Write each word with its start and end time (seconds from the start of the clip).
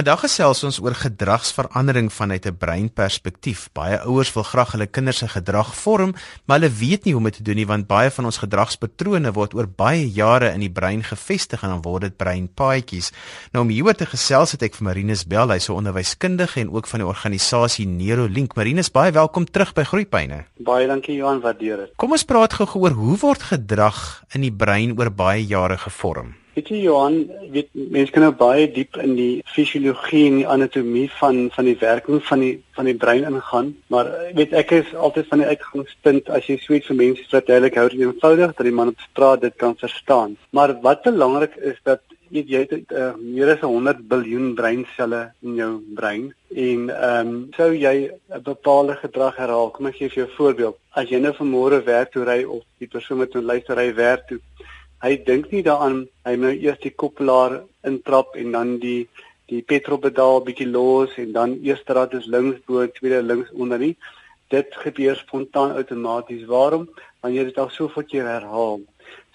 Vandag 0.00 0.22
gesels 0.24 0.62
ons 0.64 0.78
oor 0.80 0.94
gedragsverandering 0.96 2.06
vanuit 2.08 2.46
'n 2.46 2.56
breinperspektief. 2.56 3.68
Baie 3.76 3.98
ouers 4.00 4.32
wil 4.32 4.42
graag 4.42 4.72
hulle 4.72 4.86
kinders 4.86 5.18
se 5.18 5.28
gedrag 5.28 5.74
vorm, 5.76 6.14
maar 6.46 6.58
hulle 6.58 6.72
weet 6.72 7.04
nie 7.04 7.12
hoe 7.12 7.20
om 7.20 7.28
dit 7.28 7.36
te 7.36 7.42
doen 7.42 7.56
nie 7.56 7.66
want 7.66 7.86
baie 7.86 8.10
van 8.10 8.24
ons 8.24 8.38
gedragspatrone 8.38 9.32
word 9.32 9.54
oor 9.54 9.68
baie 9.68 10.10
jare 10.10 10.52
in 10.52 10.60
die 10.60 10.70
brein 10.70 11.02
gevestig 11.02 11.62
en 11.62 11.68
dan 11.68 11.82
word 11.82 12.02
dit 12.02 12.16
breinpaadjies. 12.16 13.12
Nou 13.52 13.64
om 13.64 13.70
hieroor 13.70 13.94
te 13.94 14.06
gesels 14.06 14.52
het 14.52 14.62
ek 14.62 14.74
vir 14.74 14.84
Marinus 14.84 15.26
Bell, 15.26 15.48
hy's 15.48 15.68
'n 15.68 15.72
onderwyskundige 15.72 16.60
en 16.60 16.72
ook 16.72 16.86
van 16.86 17.00
die 17.00 17.08
organisasie 17.08 17.86
Neurolink. 17.86 18.56
Marinus, 18.56 18.90
baie 18.90 19.12
welkom 19.12 19.44
terug 19.44 19.74
by 19.74 19.82
Groepyne. 19.82 20.44
Baie 20.56 20.86
dankie 20.86 21.16
Johan, 21.16 21.40
waardeer 21.40 21.76
dit. 21.76 21.92
Kom 21.96 22.12
ons 22.12 22.24
praat 22.24 22.52
gou 22.54 22.66
oor 22.74 22.92
hoe 22.92 23.18
word 23.18 23.42
gedrag 23.42 24.24
in 24.32 24.40
die 24.40 24.52
brein 24.52 24.98
oor 24.98 25.10
baie 25.10 25.46
jare 25.46 25.76
gevorm? 25.76 26.34
Weet 26.60 26.74
jy 26.74 26.78
Johan, 26.84 27.14
weet 27.54 27.70
mense 27.72 28.12
kan 28.12 28.26
nou 28.26 28.34
baie 28.36 28.66
diep 28.68 28.98
in 29.00 29.14
die 29.16 29.40
fisiologie 29.48 30.26
en 30.28 30.34
die 30.42 30.48
anatomie 30.54 31.06
van 31.16 31.38
van 31.54 31.64
die 31.64 31.76
werking 31.80 32.18
van 32.26 32.42
die 32.44 32.50
van 32.76 32.90
die 32.90 32.96
brein 33.00 33.24
ingaan, 33.24 33.70
maar 33.88 34.10
weet 34.36 34.52
ek 34.60 34.74
is 34.76 34.90
altyd 35.06 35.30
van 35.30 35.40
die 35.40 35.46
uitgangspunt 35.54 36.28
as 36.28 36.50
jy 36.50 36.58
sweet 36.60 36.84
vir 36.90 36.98
mense 36.98 37.24
verduidelik 37.30 37.78
hou 37.80 37.86
dit 37.94 38.02
eenvoudig 38.02 38.52
dat 38.58 38.68
die 38.68 38.74
man 38.76 38.92
op 38.92 39.06
straat 39.06 39.40
dit 39.46 39.56
kan 39.62 39.78
verstaan. 39.80 40.34
Maar 40.52 40.74
wat 40.84 41.00
belangrik 41.08 41.56
is 41.70 41.78
dat 41.88 42.04
jy 42.28 42.44
jy 42.52 42.60
het 42.66 42.92
uh, 42.92 43.14
meer 43.22 43.54
as 43.54 43.64
100 43.64 44.04
biljoen 44.12 44.52
breinselle 44.58 45.22
in 45.40 45.56
jou 45.62 45.70
brein 45.96 46.28
en 46.66 46.84
ehm 46.98 47.32
um, 47.32 47.40
sou 47.56 47.70
jy 47.72 47.94
'n 48.10 48.44
bepaalde 48.50 48.98
gedrag 49.00 49.40
herhaal. 49.40 49.72
Kom 49.72 49.88
ek 49.88 49.96
gee 49.96 50.12
vir 50.12 50.24
jou 50.24 50.28
'n 50.28 50.36
voorbeeld. 50.36 50.76
As 50.92 51.08
jy 51.08 51.24
nou 51.24 51.32
vanmôre 51.40 51.80
werk 51.88 52.12
toe 52.12 52.28
ry 52.28 52.44
of 52.44 52.62
die 52.78 52.92
persoon 52.98 53.24
wat 53.24 53.32
nou 53.32 53.44
luister 53.44 53.76
ry 53.76 53.94
werk 53.94 54.28
toe 54.28 54.40
hy 55.00 55.16
dink 55.24 55.50
nie 55.52 55.62
daaraan 55.64 56.04
hy 56.28 56.36
moet 56.36 56.62
eers 56.62 56.80
die 56.84 56.92
koppelaar 57.02 57.62
intrap 57.88 58.36
en 58.36 58.52
dan 58.56 58.78
die 58.82 59.08
die 59.50 59.62
petrolpedaal 59.66 60.44
bietjie 60.46 60.68
los 60.70 61.16
en 61.18 61.32
dan 61.34 61.56
eerste 61.66 61.96
rad 61.96 62.12
is 62.14 62.28
links 62.30 62.60
bo 62.68 62.86
tweede 62.86 63.22
links 63.22 63.50
onder 63.50 63.80
nie. 63.82 63.96
Dit 64.54 64.76
gebeur 64.84 65.16
spontaan 65.18 65.74
outomaties. 65.78 66.46
Waarom? 66.46 66.86
Want 67.22 67.34
jy 67.34 67.48
dit 67.48 67.58
al 67.58 67.70
soveel 67.74 68.06
keer 68.12 68.28
herhaal. 68.30 68.78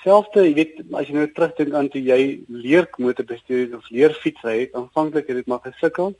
Selfs 0.05 0.37
jy 0.37 0.53
weet 0.53 0.79
as 0.93 1.09
jy 1.09 1.17
nou 1.17 1.27
terugdink 1.33 1.73
aan 1.75 1.89
toe 1.91 2.01
jy 2.05 2.19
leer 2.47 2.87
motor 3.01 3.25
bestuur 3.27 3.75
of 3.75 3.87
leer 3.89 4.13
fietsry 4.21 4.59
het 4.59 4.75
aanvanklik 4.77 5.31
het 5.31 5.41
dit 5.41 5.47
maar 5.49 5.63
gesukkel 5.65 6.13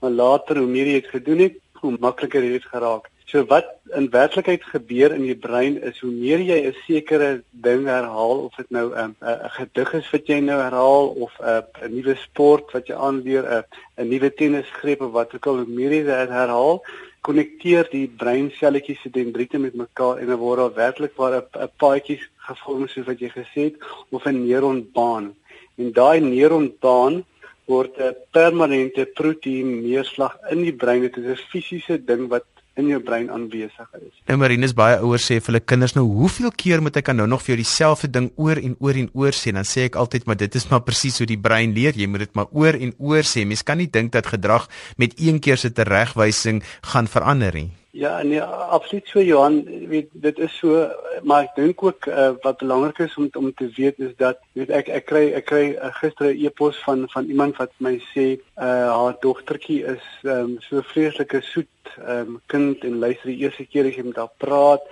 maar 0.00 0.12
later 0.12 0.60
hoe 0.60 0.68
meer 0.68 0.90
jy 0.90 0.98
dit 1.00 1.08
gedoen 1.14 1.40
het 1.46 1.56
hoe 1.80 1.94
makliker 2.04 2.44
het 2.44 2.58
dit 2.58 2.68
geraak 2.68 3.08
So 3.30 3.44
wat 3.46 3.66
in 3.94 4.08
werklikheid 4.10 4.64
gebeur 4.64 5.12
in 5.14 5.22
die 5.22 5.36
brein 5.38 5.76
is 5.86 6.00
hoe 6.02 6.10
meer 6.10 6.40
jy 6.42 6.56
'n 6.66 6.74
sekere 6.86 7.42
ding 7.50 7.86
herhaal 7.86 8.38
of 8.46 8.56
dit 8.56 8.70
nou 8.70 8.90
'n 8.90 9.14
'n 9.22 9.50
gedig 9.58 9.92
is 9.94 10.10
wat 10.10 10.26
jy 10.26 10.40
nou 10.40 10.58
herhaal 10.58 11.06
of 11.26 11.32
'n 11.38 11.62
'n 11.84 11.94
nuwe 11.94 12.16
sport 12.16 12.72
wat 12.72 12.88
jy 12.88 12.94
aanleer 12.94 13.44
'n 13.46 13.64
'n 13.98 14.08
nuwe 14.08 14.34
tennisgreep 14.34 15.00
of 15.00 15.12
wat 15.12 15.34
ook 15.34 15.46
al 15.46 15.62
hoe 15.62 15.74
meer 15.78 15.92
jy 15.92 16.02
dit 16.02 16.28
herhaal 16.28 16.82
konnekteer 17.20 17.88
die 17.92 18.08
breinselletjies 18.08 19.00
se 19.02 19.10
dendriete 19.10 19.58
met 19.58 19.74
mekaar 19.74 20.18
en 20.18 20.26
dan 20.26 20.40
word 20.40 20.58
daar 20.58 20.74
werklik 20.74 21.16
waar 21.16 21.34
'n 21.38 21.70
paadjies 21.76 22.24
gevorm 22.48 22.88
soos 22.88 23.06
wat 23.06 23.20
jy 23.20 23.30
gesê 23.30 23.60
het 23.68 23.76
of 24.10 24.26
'n 24.26 24.42
neuronbaan. 24.46 25.34
En 25.78 25.92
daai 25.92 26.20
neuronbaan 26.20 27.24
word 27.66 27.98
'n 27.98 28.16
permanente 28.32 29.04
proteïen 29.14 29.82
neerslag 29.82 30.38
in 30.50 30.62
die 30.62 30.74
brein. 30.82 31.02
Dit 31.02 31.16
is 31.16 31.38
'n 31.38 31.48
fisiese 31.50 32.04
ding 32.04 32.28
wat 32.28 32.44
in 32.80 32.90
jou 32.94 33.00
brein 33.04 33.30
aanwesig 33.32 33.96
is. 34.00 34.12
Nou 34.30 34.38
Marinus 34.40 34.74
baie 34.76 34.98
ouers 35.00 35.26
sê 35.28 35.38
vir 35.38 35.52
hulle 35.52 35.62
kinders 35.72 35.96
nou 35.96 36.06
hoeveel 36.08 36.52
keer 36.62 36.84
moet 36.84 37.00
ek 37.00 37.12
nou 37.14 37.28
nog 37.30 37.44
vir 37.44 37.54
jou 37.54 37.60
dieselfde 37.62 38.10
ding 38.12 38.30
oor 38.36 38.60
en 38.60 38.76
oor 38.80 39.00
en 39.02 39.10
oor 39.14 39.36
sê 39.36 39.54
dan 39.56 39.68
sê 39.68 39.88
ek 39.90 39.98
altyd 40.00 40.28
maar 40.28 40.40
dit 40.40 40.60
is 40.60 40.68
maar 40.70 40.84
presies 40.86 41.20
hoe 41.22 41.28
die 41.30 41.40
brein 41.40 41.74
leer 41.76 41.96
jy 41.96 42.08
moet 42.10 42.26
dit 42.26 42.38
maar 42.38 42.50
oor 42.52 42.78
en 42.78 42.94
oor 42.98 43.26
sê 43.26 43.46
mens 43.48 43.64
kan 43.66 43.80
nie 43.80 43.90
dink 43.90 44.14
dat 44.16 44.32
gedrag 44.34 44.68
met 44.96 45.18
een 45.20 45.40
keer 45.44 45.60
se 45.60 45.72
teregwysing 45.72 46.64
gaan 46.92 47.10
verander 47.10 47.54
nie. 47.54 47.70
Ja, 47.92 48.22
nee, 48.22 48.42
absoluut 48.42 49.08
so 49.08 49.20
Johan, 49.20 49.64
weet 49.88 50.08
dit 50.12 50.38
is 50.38 50.56
so, 50.56 50.86
maar 51.26 51.48
ek 51.48 51.56
dink 51.56 51.82
ook 51.82 52.06
uh, 52.06 52.28
wat 52.44 52.60
belangrik 52.62 53.00
is 53.02 53.16
om 53.18 53.26
om 53.34 53.48
te 53.54 53.66
weet 53.74 53.98
is 53.98 54.12
dat 54.16 54.38
weet 54.54 54.70
ek 54.70 54.92
ek 54.94 55.08
kry 55.10 55.22
ek 55.34 55.48
kry 55.50 55.64
uh, 55.74 55.90
gister 55.98 56.30
'n 56.30 56.38
e-pos 56.38 56.78
van 56.86 57.02
van 57.10 57.26
iemand 57.26 57.58
wat 57.58 57.74
my 57.82 57.96
sê 58.12 58.26
uh, 58.38 58.94
haar 58.94 59.16
dogtertjie 59.20 59.80
is 59.90 60.06
um, 60.22 60.54
so 60.62 60.84
vreeslike 60.92 61.40
soet 61.42 61.90
um, 62.06 62.38
kind 62.46 62.84
en 62.86 63.02
luister 63.02 63.32
die 63.32 63.42
eerste 63.42 63.66
keer 63.66 63.90
as 63.90 63.98
jy 63.98 64.06
met 64.06 64.22
haar 64.22 64.30
praat 64.38 64.86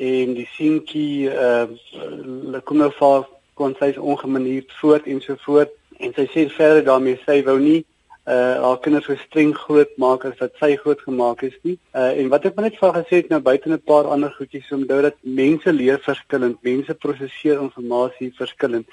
en 0.00 0.32
die 0.40 0.48
seentjie 0.56 1.28
uh, 1.28 1.68
kom 2.64 2.80
nou 2.80 2.90
vir 2.96 3.28
kon 3.60 3.76
sy 3.76 3.92
ongemanierd 4.00 4.72
voort 4.80 5.04
en 5.04 5.20
so 5.20 5.36
voort 5.44 5.76
en 6.00 6.16
sy 6.16 6.24
sê 6.32 6.48
verder 6.48 6.88
daarmee 6.88 7.20
sy 7.28 7.42
wou 7.44 7.60
nie 7.60 7.84
uh 8.34 8.56
haar 8.62 8.80
kinders 8.84 9.06
so 9.08 9.16
streng 9.16 9.54
groot 9.56 9.92
maak 10.04 10.24
as 10.28 10.40
wat 10.40 10.56
sy 10.60 10.74
groot 10.80 11.00
gemaak 11.06 11.42
is 11.48 11.54
nie. 11.64 11.76
Uh 11.94 12.10
en 12.20 12.28
wat 12.34 12.48
ek 12.50 12.58
net 12.64 12.76
vir 12.80 12.92
gesê 12.98 13.20
het 13.22 13.30
nou 13.32 13.40
buite 13.40 13.70
'n 13.70 13.78
paar 13.90 14.10
ander 14.14 14.32
goedjies 14.38 14.72
om 14.72 14.82
onthou 14.82 15.00
dat 15.02 15.16
mense 15.22 15.72
leer 15.72 15.98
verskillend, 16.08 16.62
mense 16.62 16.94
prosesseer 16.94 17.62
inligting 17.64 18.34
verskillend. 18.42 18.86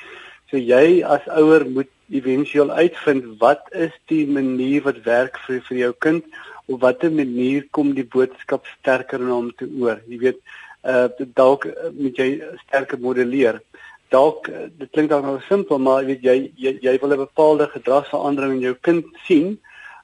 So 0.50 0.58
jy 0.58 1.04
as 1.04 1.28
ouer 1.28 1.66
moet 1.66 1.92
éventueel 2.10 2.72
uitvind 2.72 3.24
wat 3.40 3.64
is 3.72 3.92
die 4.08 4.26
manier 4.28 4.84
wat 4.88 5.04
werk 5.04 5.40
vir 5.48 5.62
vir 5.68 5.78
jou 5.78 5.94
kind 6.00 6.24
of 6.68 6.80
watter 6.82 7.12
manier 7.12 7.66
kom 7.72 7.94
die 7.94 8.08
boodskap 8.16 8.66
sterker 8.80 9.20
na 9.20 9.34
hom 9.34 9.52
toe 9.58 9.70
oor. 9.82 10.00
Jy 10.08 10.20
weet 10.20 10.40
uh 10.86 11.10
dalk 11.36 11.66
moet 11.98 12.18
jy 12.18 12.30
sterker 12.68 13.00
modelleer 13.02 13.60
dalk 14.16 14.50
eh, 14.52 14.68
dit 14.82 14.92
klink 14.92 15.12
dalk 15.14 15.26
nou 15.28 15.38
simpel 15.50 15.82
maar 15.88 16.06
weet 16.10 16.24
jy 16.26 16.38
jy, 16.66 16.76
jy 16.88 16.98
wil 17.02 17.16
'n 17.16 17.24
bepaalde 17.26 17.70
gedragsverandering 17.78 18.54
in 18.58 18.68
jou 18.68 18.76
kind 18.90 19.06
sien 19.28 19.58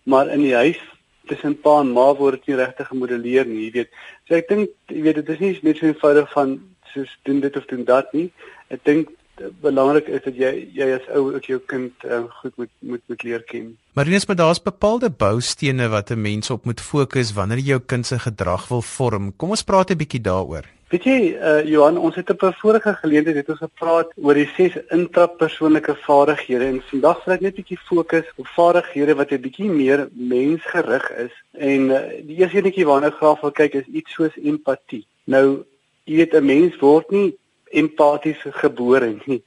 maar 0.04 0.30
in 0.36 0.44
die 0.48 0.56
huis 0.56 0.82
tussen 1.30 1.56
pa 1.62 1.80
en 1.82 1.94
ma 1.98 2.08
word 2.20 2.42
dit 2.42 2.52
nie 2.52 2.62
regtig 2.64 2.92
gemodelleer 2.92 3.48
nie 3.48 3.66
jy 3.68 3.72
weet 3.80 3.90
so 4.28 4.36
ek 4.36 4.52
dink 4.52 4.70
jy 4.88 5.02
weet 5.08 5.22
dit 5.22 5.34
is 5.36 5.40
nie 5.40 5.54
net 5.70 5.78
so 5.78 5.88
eenvoudig 5.88 6.30
van 6.38 6.60
soos 6.94 7.18
doen 7.24 7.40
dit 7.40 7.58
of 7.58 7.66
doen 7.72 7.84
dat 7.86 8.14
nie 8.14 8.30
ek 8.70 8.86
dink 8.86 9.18
belangrik 9.62 10.08
is 10.08 10.24
dat 10.26 10.36
jy 10.38 10.52
jy 10.76 10.88
as 10.96 11.08
ou 11.16 11.32
ook 11.36 11.48
jou 11.50 11.60
kind 11.72 12.06
uh, 12.06 12.24
goed 12.42 12.58
moet 12.58 12.72
moet 12.80 13.02
moet 13.10 13.24
leer 13.24 13.44
ken. 13.48 13.72
Marinus, 13.98 14.28
maar 14.28 14.36
daar's 14.40 14.62
bepaalde 14.62 15.10
boustene 15.10 15.88
wat 15.90 16.12
'n 16.12 16.22
mens 16.22 16.50
op 16.50 16.66
moet 16.66 16.82
fokus 16.82 17.34
wanneer 17.34 17.58
jy 17.58 17.68
jou 17.68 17.80
kind 17.80 18.06
se 18.06 18.20
gedrag 18.20 18.68
wil 18.68 18.82
vorm. 18.82 19.36
Kom 19.36 19.50
ons 19.50 19.64
praat 19.64 19.92
'n 19.92 19.98
bietjie 19.98 20.22
daaroor. 20.22 20.66
Weet 20.92 21.06
jy, 21.08 21.20
uh, 21.40 21.62
Johan, 21.64 21.96
ons 21.96 22.18
het 22.20 22.30
op 22.30 22.42
'n 22.44 22.58
vorige 22.60 22.94
geleentheid 22.94 23.36
het 23.36 23.50
ons 23.50 23.64
gepraat 23.64 24.10
oor 24.16 24.34
die 24.34 24.50
ses 24.56 24.74
intrapersoonlike 24.92 25.96
vaardighede 25.96 26.66
en 26.66 26.82
vandag 26.90 27.24
wil 27.24 27.34
ek 27.34 27.42
net 27.42 27.54
'n 27.54 27.62
bietjie 27.62 27.78
fokus 27.78 28.28
op 28.36 28.48
vaardighede 28.48 29.16
wat 29.16 29.32
'n 29.32 29.40
bietjie 29.40 29.70
meer 29.70 30.10
mensgerig 30.12 31.12
is. 31.12 31.32
En 31.52 31.82
uh, 31.90 32.00
die 32.28 32.36
eerste 32.44 32.58
enetjie 32.58 32.86
waarna 32.86 33.08
ek 33.08 33.22
graag 33.22 33.40
wil 33.42 33.52
kyk 33.52 33.74
is 33.74 33.88
iets 33.88 34.12
soos 34.12 34.36
empatie. 34.36 35.06
Nou, 35.24 35.64
jy 36.04 36.16
weet 36.16 36.36
'n 36.36 36.46
mens 36.46 36.76
word 36.78 37.10
nie 37.10 37.38
empaties 37.72 38.44
gebore 38.44 39.16
nie. 39.26 39.44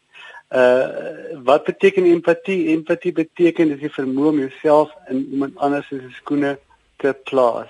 Uh 0.49 0.89
wat 1.45 1.65
beteken 1.65 2.05
empatie? 2.05 2.69
Empatie 2.73 3.13
beteken 3.13 3.69
dis 3.69 3.85
die 3.85 3.97
vermoë 4.01 4.29
om 4.33 4.39
jouself 4.39 4.91
in 5.11 5.29
iemand 5.31 5.57
anders 5.57 5.89
se 5.89 6.01
skoene 6.11 6.59
te 6.97 7.13
plaas. 7.25 7.69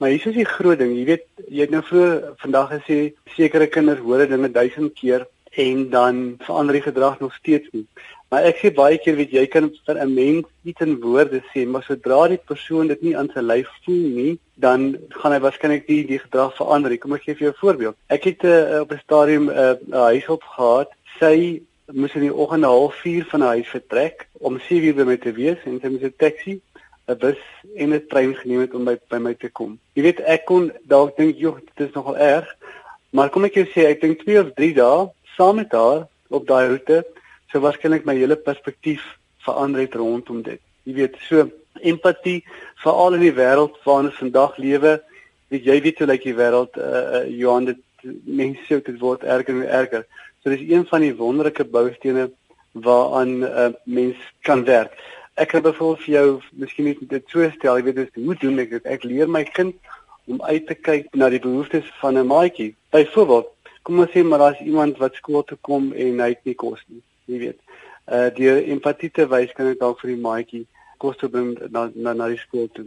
Maar 0.00 0.08
hier 0.08 0.26
is 0.30 0.36
die 0.38 0.48
groot 0.48 0.78
ding, 0.80 0.94
jy 0.96 1.02
weet, 1.04 1.26
jy 1.52 1.66
het 1.66 1.72
nou 1.74 1.82
vroeër 1.84 2.30
vandag 2.40 2.70
gesê 2.78 2.94
sekere 3.34 3.66
kinders 3.68 4.00
hoor 4.00 4.22
dinge 4.24 4.48
duisend 4.48 4.94
keer 4.96 5.26
en 5.60 5.82
dan 5.92 6.22
verander 6.46 6.78
die 6.78 6.86
gedrag 6.86 7.18
nog 7.20 7.34
steeds 7.36 7.68
nie. 7.74 7.84
Maar 8.32 8.48
ek 8.48 8.62
sê 8.62 8.70
baie 8.72 8.96
keer 8.96 9.18
weet 9.18 9.34
jy 9.36 9.44
kan 9.52 9.68
vir 9.68 10.00
'n 10.00 10.14
mens 10.14 10.46
iets 10.64 10.80
in 10.80 10.96
woorde 11.02 11.42
sê, 11.52 11.66
maar 11.66 11.84
sodra 11.84 12.28
die 12.28 12.40
persoon 12.40 12.88
dit 12.88 13.02
nie 13.02 13.16
aan 13.16 13.28
sy 13.34 13.44
lyf 13.44 13.68
voel 13.84 14.06
nie, 14.16 14.38
dan 14.56 14.96
gaan 15.20 15.32
hy 15.32 15.40
waarskynlik 15.44 15.88
nie 15.88 16.06
die 16.06 16.22
gedrag 16.24 16.56
verander 16.56 16.90
nie. 16.90 16.98
Kom 16.98 17.12
ek 17.12 17.26
gee 17.26 17.34
vir 17.34 17.46
jou 17.48 17.52
'n 17.52 17.60
voorbeeld. 17.60 17.96
Ek 18.08 18.24
het 18.24 18.44
uh, 18.44 18.80
op 18.80 18.92
'n 18.92 19.04
stadium 19.04 19.50
'n 19.50 19.92
uh, 19.92 20.04
huishulp 20.08 20.42
gehad. 20.42 20.88
Sy 21.18 21.60
moes 21.92 22.14
in 22.14 22.22
die 22.22 22.34
oggend 22.34 22.64
'n 22.64 22.72
halfuur 22.72 23.24
van 23.28 23.40
haar 23.40 23.56
huis 23.60 23.68
vertrek 23.68 24.28
om 24.38 24.60
7 24.60 24.86
uur 24.88 24.94
by 24.94 25.04
my 25.04 25.16
te 25.16 25.32
wees 25.32 25.58
en 25.66 25.80
sy 25.80 25.88
moes 25.88 26.08
'n 26.08 26.14
taxi 26.16 26.60
'n 27.10 27.18
bus 27.18 27.40
en 27.76 27.92
'n 27.94 28.06
trein 28.08 28.34
geneem 28.34 28.60
het 28.60 28.74
om 28.74 28.84
by 28.84 28.96
by 29.10 29.18
my 29.18 29.34
te 29.34 29.48
kom. 29.48 29.78
Jy 29.94 30.02
weet 30.02 30.20
ek 30.20 30.44
kon 30.46 30.70
dalk 30.82 31.16
dink 31.16 31.38
joh 31.38 31.58
dit 31.58 31.88
is 31.88 31.94
nogal 31.94 32.16
erg, 32.16 32.48
maar 33.10 33.30
kom 33.30 33.44
ek 33.44 33.54
jou 33.58 33.66
sê 33.74 33.86
ek 33.90 34.00
dink 34.00 34.22
2 34.24 34.40
of 34.40 34.54
3 34.54 34.74
dae 34.74 35.08
saam 35.36 35.56
met 35.56 35.72
haar 35.72 36.06
op 36.30 36.46
daai 36.46 36.68
roete 36.68 37.04
sou 37.50 37.60
waarskynlik 37.60 38.06
my 38.06 38.14
hele 38.14 38.36
perspektief 38.36 39.02
verander 39.44 39.80
het 39.80 39.94
rondom 39.94 40.42
dit. 40.42 40.60
Jy 40.86 40.94
weet 40.94 41.16
so 41.28 41.50
empatie 41.82 42.44
veral 42.82 43.14
in 43.14 43.24
die 43.26 43.34
wêreld 43.34 43.78
waarin 43.84 44.10
ons 44.10 44.22
vandag 44.22 44.56
lewe, 44.58 45.00
weet 45.50 45.64
jy 45.64 45.80
weet 45.82 45.98
hoe 45.98 46.10
lyk 46.10 46.26
die 46.28 46.36
wêreld 46.36 46.76
uh, 46.78 46.90
uh 47.20 47.24
Johan 47.26 47.64
dit 47.72 47.80
mense 48.24 48.82
dit 48.86 48.98
word 49.00 49.24
erger 49.24 49.54
en 49.54 49.68
erger. 49.68 50.04
So 50.42 50.50
dis 50.50 50.68
een 50.68 50.86
van 50.86 51.00
die 51.00 51.16
wonderlike 51.16 51.64
boustene 51.64 52.30
waaraan 52.72 53.40
'n 53.40 53.42
uh, 53.42 53.72
mens 53.84 54.16
kan 54.42 54.64
werk 54.64 54.94
ek 55.34 55.48
kan 55.48 55.62
byvoorbeeld 55.62 56.04
vir 56.04 56.14
jou 56.14 56.40
miskien 56.52 56.84
net 56.84 57.08
dit 57.08 57.24
so 57.28 57.50
stel, 57.50 57.78
jy 57.78 57.84
weet 57.84 57.96
dis 57.96 58.24
hoe 58.24 58.34
doen 58.40 58.58
ek 58.58 58.70
dit? 58.70 58.86
Ek 58.86 59.04
leer 59.04 59.28
my 59.28 59.44
kind 59.44 59.74
om 60.26 60.42
uit 60.42 60.66
te 60.66 60.74
kyk 60.74 61.14
na 61.14 61.30
die 61.30 61.42
behoeftes 61.42 61.86
van 62.00 62.18
'n 62.18 62.26
maatjie. 62.26 62.74
Byvoorbeeld, 62.90 63.48
kom 63.82 64.00
ons 64.00 64.10
sê 64.10 64.22
maar 64.24 64.38
daar's 64.38 64.60
iemand 64.60 64.98
wat 64.98 65.14
skool 65.14 65.42
toe 65.44 65.58
kom 65.60 65.92
en 65.92 66.20
hy 66.20 66.28
het 66.28 66.44
nie 66.44 66.54
kos 66.54 66.82
nie, 66.88 67.02
jy 67.26 67.38
weet. 67.38 67.58
Uh 68.06 68.28
deur 68.34 68.62
empatie 68.62 69.10
te 69.10 69.26
wys 69.26 69.52
kan 69.52 69.66
ek 69.66 69.78
dalk 69.78 70.00
vir 70.00 70.10
die 70.14 70.22
maatjie 70.22 70.66
kos 70.98 71.16
te 71.16 71.28
bring 71.28 71.56
na 71.70 71.90
na 71.94 72.12
na 72.12 72.28
die 72.28 72.38
skool 72.38 72.68
toe. 72.74 72.86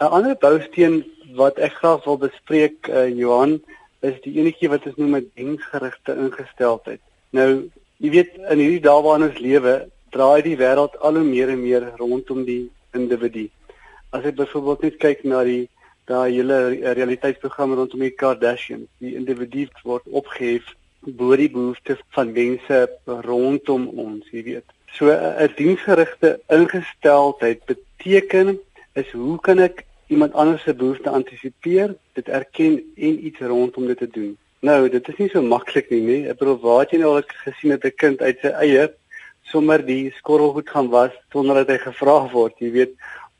'n 0.00 0.12
Ander 0.16 0.36
bousteen 0.36 1.04
wat 1.34 1.58
ek 1.58 1.72
graag 1.72 2.04
wil 2.04 2.18
bespreek, 2.18 2.88
uh, 2.88 3.08
Johan, 3.08 3.60
is 4.00 4.20
die 4.22 4.38
enetjie 4.38 4.68
wat 4.70 4.86
ons 4.86 4.96
noem 4.96 5.16
'n 5.16 5.30
diensgerigte 5.34 6.14
ingesteldheid. 6.14 7.00
Nou, 7.30 7.70
jy 7.98 8.10
weet 8.10 8.36
in 8.50 8.58
hierdie 8.62 8.84
dae 8.86 9.02
waarin 9.02 9.28
ons 9.28 9.38
lewe, 9.38 9.90
draai 10.10 10.42
die 10.42 10.56
wêreld 10.56 10.96
al 11.00 11.20
hoe 11.20 11.24
meer 11.24 11.48
en 11.48 11.62
meer 11.62 11.92
rondom 11.96 12.44
die 12.44 12.70
individu. 12.96 13.48
As 14.10 14.24
jy 14.24 14.32
byvoorbeeld 14.32 14.82
net 14.82 14.96
kyk 15.02 15.24
na 15.24 15.42
die 15.44 15.68
daai 16.08 16.32
hele 16.32 16.58
realiteitsprogram 16.96 17.74
rondom 17.76 18.00
die 18.00 18.14
Kardashians, 18.22 18.88
die 19.04 19.14
individu 19.18 19.66
word 19.84 20.06
opgehef 20.08 20.74
bo 21.18 21.36
die 21.36 21.50
behoeftes 21.52 22.00
van 22.16 22.32
mense 22.32 22.80
rondom 23.26 23.88
ons, 23.88 24.24
jy 24.32 24.42
weet. 24.42 24.66
So 24.96 25.12
'n 25.12 25.52
diensgerigte 25.56 26.40
ingesteldheid 26.48 27.64
beteken 27.66 28.58
is 28.94 29.10
hoe 29.12 29.38
kan 29.40 29.58
ek 29.58 29.84
iemand 30.08 30.32
anders 30.32 30.62
se 30.62 30.74
behoeftes 30.74 31.12
antisipeer, 31.12 31.94
dit 32.12 32.28
erken 32.28 32.80
en 32.96 33.26
iets 33.26 33.40
rondom 33.40 33.86
dit 33.86 33.98
te 33.98 34.08
doen. 34.10 34.36
Nou, 34.60 34.88
dit 34.88 35.08
is 35.08 35.16
nie 35.16 35.28
so 35.28 35.42
maklik 35.42 35.90
nie, 35.90 36.00
nee. 36.02 36.28
Ek 36.28 36.38
bedoel, 36.40 36.58
waar 36.58 36.80
het 36.80 36.90
jy 36.90 36.98
nou 36.98 37.14
al 37.14 37.22
gesien 37.44 37.72
'n 37.72 37.92
kind 37.96 38.22
uit 38.22 38.38
sy 38.40 38.48
eie 38.48 38.88
sommer 39.52 39.82
die 39.84 40.12
skorrelgoed 40.18 40.68
gaan 40.68 40.90
was 40.92 41.12
sonder 41.32 41.62
dat 41.62 41.74
hy 41.74 41.78
gevra 41.82 42.18
word, 42.32 42.54
jy 42.60 42.70
weet, 42.76 42.94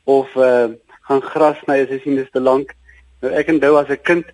of 0.05 0.35
uh 0.35 0.69
gaan 1.09 1.23
gras 1.25 1.57
sny 1.63 1.79
as 1.81 1.89
hy 1.89 1.97
sien 2.03 2.19
dit 2.19 2.27
is 2.27 2.33
te 2.35 2.41
lank. 2.41 2.75
Nou 3.23 3.31
ek 3.33 3.47
onthou 3.49 3.73
as 3.79 3.89
'n 3.89 3.97
kind 4.05 4.25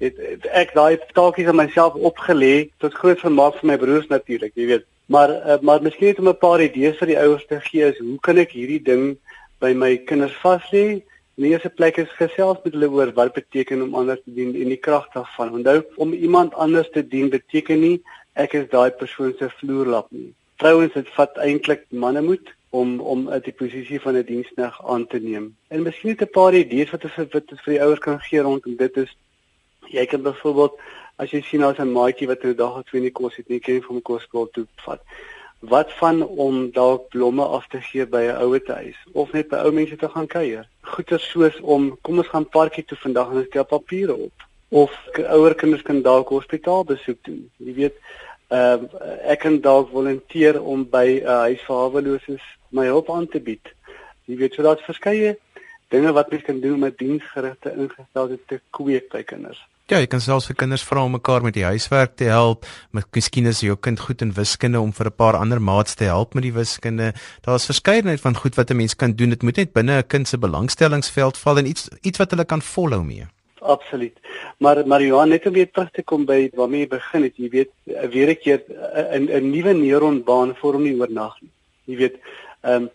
het, 0.00 0.16
het 0.16 0.46
ek 0.62 0.74
daai 0.74 0.96
taakies 1.12 1.48
aan 1.48 1.60
myself 1.60 1.94
opgelê 1.94 2.70
tot 2.80 2.96
groot 3.00 3.20
vermaak 3.20 3.58
vir 3.60 3.68
my 3.70 3.76
broers 3.76 4.08
natuurlik, 4.08 4.54
jy 4.56 4.66
weet. 4.72 4.86
Maar 5.06 5.30
uh, 5.30 5.58
maar 5.60 5.82
miskien 5.82 6.08
net 6.08 6.18
om 6.18 6.28
'n 6.28 6.44
paar 6.46 6.62
idees 6.62 6.96
vir 6.98 7.12
die 7.12 7.20
ouers 7.20 7.46
te 7.46 7.60
gee 7.60 7.84
is 7.90 7.98
hoe 7.98 8.18
kan 8.20 8.38
ek 8.38 8.56
hierdie 8.56 8.82
ding 8.82 9.18
by 9.60 9.72
my 9.72 9.96
kinders 9.96 10.36
vas 10.42 10.64
lê? 10.72 11.02
Die 11.36 11.50
eerste 11.50 11.68
plek 11.70 11.98
is 11.98 12.16
gesels 12.16 12.62
met 12.64 12.72
hulle 12.72 12.88
oor 12.88 13.12
wat 13.12 13.34
beteken 13.34 13.82
om 13.82 13.94
ander 13.94 14.16
te 14.16 14.32
dien 14.34 14.54
en 14.54 14.68
die 14.70 14.80
krag 14.80 15.08
daarvan. 15.14 15.54
Onthou, 15.58 15.82
om 15.96 16.12
iemand 16.12 16.54
anders 16.54 16.90
te 16.94 17.02
dien 17.02 17.28
beteken 17.28 17.80
nie 17.80 17.96
ek 18.34 18.54
is 18.54 18.68
daai 18.70 18.90
persoon 18.90 19.34
se 19.38 19.48
vloerlap 19.58 20.06
nie. 20.10 20.32
Trouwens, 20.64 20.94
dit 20.96 21.08
vat 21.12 21.34
eintlik 21.44 21.82
mannemoed 21.92 22.52
om 22.72 23.00
om 23.00 23.26
'n 23.28 23.40
die 23.44 23.52
posisie 23.52 24.00
van 24.00 24.16
'n 24.16 24.24
dienskneg 24.24 24.86
aan 24.92 25.06
te 25.06 25.18
neem. 25.18 25.56
En 25.68 25.82
miskien 25.82 26.10
net 26.10 26.22
'n 26.22 26.30
paar 26.30 26.54
idees 26.54 26.90
wat 26.90 27.04
ons 27.04 27.16
wat 27.16 27.50
vir 27.64 27.72
die 27.72 27.82
ouers 27.82 27.98
kan 27.98 28.20
gee 28.20 28.40
rondom 28.40 28.76
dit 28.76 28.96
is 28.96 29.16
jy 29.96 30.06
kan 30.06 30.22
byvoorbeeld 30.22 30.80
as 31.16 31.30
jy 31.30 31.40
sien 31.42 31.60
daar's 31.60 31.78
'n 31.78 31.92
maatjie 31.92 32.26
wat 32.26 32.44
'n 32.44 32.56
dag 32.56 32.76
of 32.76 32.84
twee 32.84 33.02
nie 33.02 33.10
kos 33.10 33.36
het 33.36 33.48
nie, 33.48 33.60
kan 33.60 33.74
jy 33.74 33.80
vir 33.80 33.88
hom 33.88 34.02
kos 34.02 34.22
skool 34.22 34.48
toe 34.52 34.66
vat. 34.86 35.00
Wat 35.60 35.92
van 35.92 36.22
om 36.22 36.70
dalk 36.70 37.08
blomme 37.08 37.44
af 37.44 37.66
te 37.66 37.80
gee 37.80 38.06
by 38.06 38.22
'n 38.22 38.40
ouer 38.42 38.62
huis 38.66 38.96
of 39.12 39.32
net 39.32 39.48
by 39.48 39.56
ou 39.56 39.72
mense 39.72 39.96
te 39.96 40.08
gaan 40.08 40.26
kuier? 40.26 40.68
Goeie 40.80 41.18
soos 41.18 41.60
om 41.60 41.98
kom 42.02 42.18
ons 42.18 42.28
gaan 42.28 42.48
parkie 42.48 42.84
toe 42.84 42.98
vandag 42.98 43.30
en 43.30 43.36
ons 43.36 43.46
stel 43.46 43.64
papiere 43.64 44.14
op 44.14 44.32
of 44.68 44.92
ouer 45.16 45.54
kinders 45.54 45.82
kan 45.82 46.02
dalk 46.02 46.28
hospitaal 46.28 46.84
besoek 46.84 47.18
doen. 47.22 47.50
Jy 47.56 47.74
weet, 47.74 47.94
ehm 48.54 48.84
uh, 48.84 49.16
ek 49.32 49.40
kan 49.44 49.60
dalk 49.60 49.90
volunteer 49.90 50.60
om 50.62 50.84
by 50.90 51.06
'n 51.06 51.26
uh, 51.26 51.38
huis 51.48 51.62
vir 51.66 51.76
haweloses 51.82 52.44
my 52.70 52.86
hulp 52.86 53.10
aan 53.10 53.28
te 53.28 53.40
bied. 53.40 53.66
Jy 54.26 54.36
weet, 54.36 54.54
so 54.54 54.62
daar's 54.62 54.84
verskeie 54.86 55.36
dinge 55.94 56.12
wat 56.12 56.30
mens 56.30 56.42
kan 56.42 56.60
doen 56.60 56.74
om 56.74 56.84
'n 56.84 56.94
diensgerigte 56.96 57.72
ingesteldheid 57.76 58.44
te 58.48 58.60
kweek 58.70 59.08
by 59.12 59.22
kinders. 59.22 59.60
Ja, 59.84 59.98
jy 60.00 60.06
kan 60.06 60.20
selfs 60.20 60.46
vir 60.48 60.56
kinders 60.56 60.82
vra 60.88 61.02
om 61.04 61.12
mekaar 61.12 61.42
met 61.44 61.54
die 61.54 61.64
huiswerk 61.64 62.14
te 62.16 62.24
help. 62.24 62.64
Miskien 63.12 63.46
is 63.46 63.60
jou 63.60 63.76
kind 63.76 64.00
goed 64.00 64.22
in 64.24 64.32
wiskunde 64.32 64.80
om 64.80 64.92
vir 64.92 65.06
'n 65.06 65.16
paar 65.16 65.36
ander 65.36 65.60
maats 65.60 65.94
te 65.94 66.04
help 66.04 66.34
met 66.34 66.42
die 66.42 66.52
wiskunde. 66.52 67.12
Daar's 67.42 67.66
verskeidenheid 67.66 68.20
van 68.20 68.36
goed 68.36 68.54
wat 68.54 68.70
'n 68.70 68.76
mens 68.76 68.96
kan 68.96 69.12
doen. 69.12 69.30
Dit 69.30 69.42
moet 69.42 69.56
net 69.56 69.72
binne 69.72 69.98
'n 69.98 70.06
kind 70.06 70.28
se 70.28 70.38
belangstellingsveld 70.38 71.36
val 71.38 71.58
en 71.58 71.66
iets 71.66 71.88
iets 72.00 72.18
wat 72.18 72.30
hulle 72.30 72.44
kan 72.44 72.62
volhou 72.62 73.04
mee. 73.04 73.26
Absoluut. 73.64 74.16
Maar 74.58 74.86
maar 74.86 75.02
Johan, 75.02 75.28
net 75.28 75.46
om 75.46 75.52
weer 75.52 75.70
terug 75.70 75.90
te 75.90 76.02
kom 76.02 76.24
by 76.28 76.50
waarmee 76.52 76.84
jy 76.84 76.88
begin 76.88 77.22
het, 77.24 77.36
jy 77.40 77.48
weet, 77.48 77.70
weer 78.12 78.30
'n 78.30 78.40
keer 78.42 78.60
'n 79.18 79.28
'n 79.38 79.50
nuwe 79.50 79.72
neuronbaan 79.72 80.52
vorm 80.56 80.82
nie 80.82 80.98
oornag 81.00 81.40
nie. 81.40 81.50
Jy 81.84 81.96
weet, 81.96 82.16
ehm 82.60 82.82
um, 82.82 82.90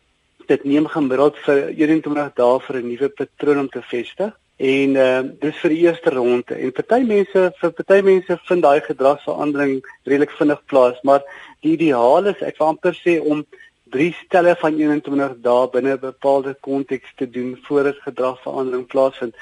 dit 0.48 0.64
neem 0.64 0.86
gemiddeld 0.86 1.38
vir 1.46 1.58
21 1.70 2.34
dae 2.36 2.60
vir 2.60 2.76
'n 2.78 2.88
nuwe 2.88 3.10
patroon 3.10 3.60
om 3.60 3.70
te 3.70 3.82
vestig. 3.82 4.34
En 4.58 4.96
ehm 4.96 5.26
uh, 5.26 5.32
dis 5.40 5.58
vir 5.62 5.70
die 5.70 5.84
eerste 5.88 6.10
ronde 6.10 6.54
en 6.56 6.72
party 6.72 7.02
mense 7.02 7.52
vir 7.62 7.72
party 7.72 8.02
mense 8.02 8.40
vind 8.50 8.62
daai 8.62 8.82
gedragsverandering 8.82 9.74
redelik 10.04 10.32
vinnig 10.38 10.62
plaas, 10.66 11.02
maar 11.02 11.22
die 11.62 11.74
ideaal 11.78 12.26
is 12.26 12.42
ek 12.42 12.58
wil 12.60 12.68
amper 12.68 12.94
sê 12.94 13.18
om 13.22 13.46
drie 13.90 14.14
stelle 14.26 14.56
van 14.56 14.78
21 14.78 15.42
dae 15.42 15.70
binne 15.74 15.94
'n 15.94 16.00
bepaalde 16.00 16.54
konteks 16.62 17.10
te 17.16 17.30
doen 17.30 17.58
voordat 17.66 18.06
gedragsverandering 18.06 18.86
plaasvind. 18.88 19.34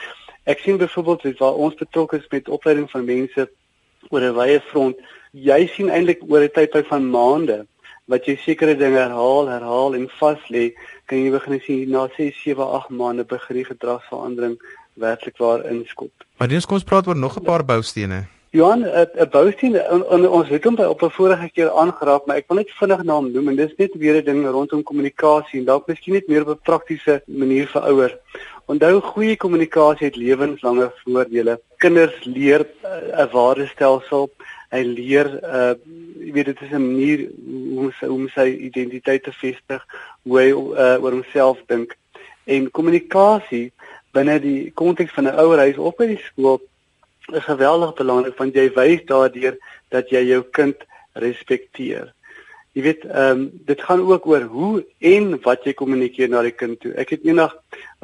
Ek 0.48 0.60
sien 0.64 0.78
byvoorbeeld 0.78 1.22
dit 1.22 1.40
waar 1.44 1.58
ons 1.60 1.76
betrokke 1.76 2.18
is 2.18 2.28
met 2.32 2.50
opleiding 2.50 2.86
van 2.92 3.06
mense 3.06 3.50
oor 4.10 4.22
'n 4.22 4.36
wye 4.36 4.62
front, 4.70 4.96
jy 5.32 5.68
sien 5.68 5.90
eintlik 5.90 6.24
oor 6.24 6.42
'n 6.42 6.54
tydperk 6.56 6.88
van 6.88 7.10
maande 7.10 7.66
wat 8.06 8.26
jy 8.26 8.36
sekere 8.36 8.76
dinge 8.76 8.98
herhaal, 8.98 9.48
herhaal 9.48 9.96
en 9.96 10.08
vas 10.20 10.40
lê, 10.48 10.72
kan 11.06 11.18
jy 11.18 11.32
begin 11.32 11.60
sien 11.66 11.90
na 11.90 12.08
6, 12.16 12.44
7, 12.44 12.64
8 12.64 12.90
maande 12.90 13.26
begin 13.26 13.56
die 13.56 13.66
gedragsverandering 13.66 14.56
werklik 14.94 15.38
waar 15.38 15.66
inskop. 15.66 16.12
Maar 16.38 16.48
dis 16.48 16.66
kom 16.66 16.76
ons 16.76 16.84
praat 16.84 17.08
oor 17.08 17.16
nog 17.16 17.38
'n 17.38 17.44
paar 17.44 17.66
boustene. 17.66 18.28
Johan, 18.52 18.86
'n 18.88 19.30
bousteen 19.30 19.76
ons 20.30 20.50
het 20.50 20.64
hom 20.64 20.76
by 20.76 20.84
op 20.84 21.02
'n 21.04 21.10
vorige 21.10 21.50
keer 21.50 21.70
aangeraak, 21.70 22.26
maar 22.26 22.38
ek 22.38 22.48
wil 22.48 22.58
net 22.58 22.72
vinnig 22.72 23.04
naam 23.04 23.32
noem 23.32 23.50
en 23.50 23.56
dis 23.56 23.76
net 23.78 23.94
weer 23.94 24.16
'n 24.16 24.26
ding 24.26 24.48
rondom 24.48 24.84
kommunikasie 24.84 25.60
en 25.60 25.66
dalk 25.66 25.88
miskien 25.88 26.14
net 26.14 26.28
meer 26.28 26.42
op 26.42 26.58
'n 26.58 26.64
praktiese 26.64 27.22
manier 27.26 27.68
vir 27.68 27.82
ouers. 27.82 28.16
Onthou 28.68 29.00
goeie 29.00 29.38
kommunikasie 29.40 30.10
het 30.10 30.18
lewenslange 30.20 30.90
voordele. 31.00 31.54
Kinders 31.80 32.16
leer 32.26 32.66
eh, 32.84 33.24
'n 33.24 33.30
waardestelsel, 33.32 34.28
hy 34.76 34.82
leer 34.84 35.30
uh 35.40 35.76
jy 36.20 36.34
weet 36.36 36.50
dit 36.52 36.62
is 36.66 36.74
'n 36.76 36.84
manier 36.84 37.22
hoe 37.78 37.92
sy 38.00 38.10
hoe 38.12 38.28
sy 38.36 38.48
identiteit 38.68 39.24
te 39.24 39.32
vestig, 39.32 39.86
hoe 40.24 40.40
hy 40.40 40.50
uh, 40.52 41.00
oor 41.04 41.16
homself 41.16 41.62
dink. 41.72 41.96
En 42.44 42.68
kommunikasie 42.72 43.72
binne 44.12 44.36
die 44.40 44.72
konteks 44.72 45.16
van 45.16 45.32
'n 45.32 45.40
ouerhuis 45.40 45.78
of 45.78 45.96
by 45.96 46.08
die 46.12 46.24
skool 46.28 46.60
is 47.32 47.48
geweldig 47.48 47.96
belangrik 47.96 48.38
want 48.38 48.56
jy 48.56 48.68
wys 48.76 49.08
daardeur 49.08 49.56
dat 49.96 50.12
jy 50.12 50.28
jou 50.28 50.44
kind 50.52 50.76
respekteer. 51.14 52.12
Jy 52.78 52.84
weet, 52.86 53.06
ehm 53.10 53.40
um, 53.40 53.46
dit 53.66 53.80
gaan 53.82 54.04
ook 54.06 54.26
oor 54.30 54.44
hoe 54.54 54.86
en 55.12 55.32
wat 55.42 55.64
jy 55.66 55.74
kommunikeer 55.74 56.30
na 56.30 56.44
die 56.46 56.54
kind 56.54 56.78
toe. 56.80 56.92
Ek 56.94 57.10
het 57.16 57.24
eendag 57.26 57.56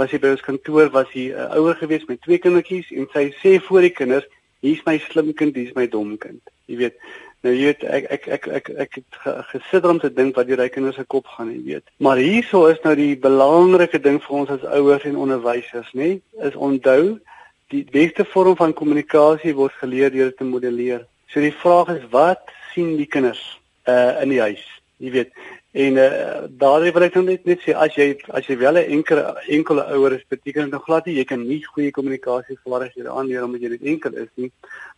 was 0.01 0.09
hy 0.09 0.17
by 0.23 0.31
ons 0.33 0.41
kantoor 0.41 0.89
was 0.95 1.11
hy 1.13 1.27
'n 1.29 1.35
uh, 1.37 1.59
ouer 1.59 1.77
gewees 1.77 2.07
met 2.09 2.21
twee 2.21 2.41
kindertjies 2.41 2.89
en 2.89 3.05
sy 3.13 3.27
sê 3.43 3.59
voor 3.61 3.85
die 3.85 3.93
kinders, 3.93 4.25
hier's 4.65 4.81
my 4.87 4.97
slim 4.97 5.29
kind, 5.33 5.55
hier's 5.55 5.75
my 5.77 5.85
dom 5.87 6.17
kind. 6.17 6.41
Jy 6.65 6.77
weet, 6.77 6.97
Nou 7.43 7.51
jy 7.51 7.65
weet 7.65 7.81
ek 7.83 8.05
ek 8.15 8.27
ek 8.27 8.45
ek 8.47 8.69
ek 8.69 8.93
het 8.95 9.15
gesit 9.51 9.85
om 9.85 9.97
te 9.99 10.09
dink 10.09 10.37
wat 10.39 10.47
die 10.47 10.55
ryk 10.55 10.71
kinders 10.77 10.95
se 10.95 11.03
kop 11.03 11.27
gaan, 11.27 11.49
jy 11.51 11.63
weet. 11.63 11.83
Maar 11.99 12.17
hierso 12.23 12.65
is 12.71 12.79
nou 12.85 12.95
die 12.95 13.17
belangrike 13.19 13.99
ding 13.99 14.21
vir 14.23 14.37
ons 14.37 14.49
as 14.49 14.63
ouers 14.63 15.03
en 15.03 15.17
onderwysers, 15.19 15.89
nê, 15.91 16.21
is 16.39 16.55
onthou 16.55 17.19
die 17.67 17.83
beste 17.83 18.23
vorm 18.23 18.55
van 18.55 18.73
kommunikasie 18.73 19.53
word 19.59 19.75
geleer 19.81 20.09
deur 20.09 20.31
te 20.31 20.47
modelleer. 20.47 21.03
So 21.27 21.43
die 21.43 21.51
vraag 21.51 21.97
is 21.97 22.07
wat 22.15 22.47
sien 22.71 22.95
die 22.95 23.11
kinders 23.11 23.43
uh 23.87 24.21
in 24.21 24.29
die 24.29 24.41
huis? 24.41 24.63
Jy 24.97 25.11
weet, 25.11 25.31
En 25.73 25.95
uh, 25.97 26.43
daardie 26.61 26.91
wil 26.93 27.03
ek 27.07 27.15
net 27.25 27.47
net 27.49 27.63
sê 27.65 27.73
as 27.73 27.95
jy 27.97 28.05
as 28.37 28.45
jy 28.45 28.59
wel 28.61 28.77
'n 28.77 28.91
enkele 28.95 29.23
enkele 29.55 29.85
ouer 29.95 30.13
is, 30.13 30.25
beteken 30.29 30.69
dit 30.69 30.73
nog 30.75 30.83
glad 30.85 31.07
nie 31.09 31.15
jy 31.15 31.23
kan 31.25 31.41
nie 31.41 31.63
goeie 31.65 31.89
kommunikasie 31.95 32.57
vaardighede 32.61 33.09
aanleer 33.09 33.45
omdat 33.45 33.63
jy 33.65 33.71
net 33.71 33.87
enkel 33.93 34.13
is 34.25 34.29
nie. 34.35 34.51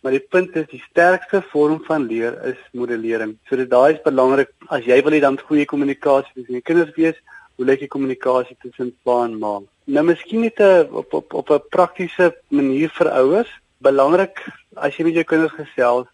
Maar 0.04 0.18
die 0.18 0.26
punt 0.34 0.58
is 0.60 0.68
die 0.74 0.82
sterkste 0.90 1.42
vorm 1.54 1.80
van 1.88 2.10
leer 2.12 2.36
is 2.52 2.60
modellering. 2.74 3.38
So 3.48 3.56
dit 3.56 3.72
daai 3.72 3.94
is 3.94 4.04
belangrik 4.04 4.52
as 4.68 4.84
jy 4.84 5.00
wil 5.00 5.16
hê 5.16 5.24
dan 5.24 5.40
goeie 5.40 5.66
kommunikasie 5.66 6.36
tussen 6.36 6.60
jou 6.60 6.66
kinders 6.74 6.92
wees, 7.00 7.24
hoe 7.56 7.66
lyk 7.72 7.88
die 7.88 7.94
kommunikasie 7.96 8.60
tussen 8.60 8.92
pa 9.08 9.24
en 9.24 9.40
ma? 9.40 9.56
Nou 9.88 10.04
miskien 10.12 10.42
net 10.42 10.60
'n 10.60 10.92
op 10.92 11.14
op 11.14 11.34
op 11.34 11.56
'n 11.56 11.70
praktiese 11.72 12.36
manier 12.52 12.92
vir 13.00 13.16
ouers, 13.16 13.52
belangrik 13.80 14.44
as 14.76 14.98
jy 14.98 15.06
met 15.06 15.16
jou 15.24 15.24
kinders 15.24 15.56
gesels 15.56 16.08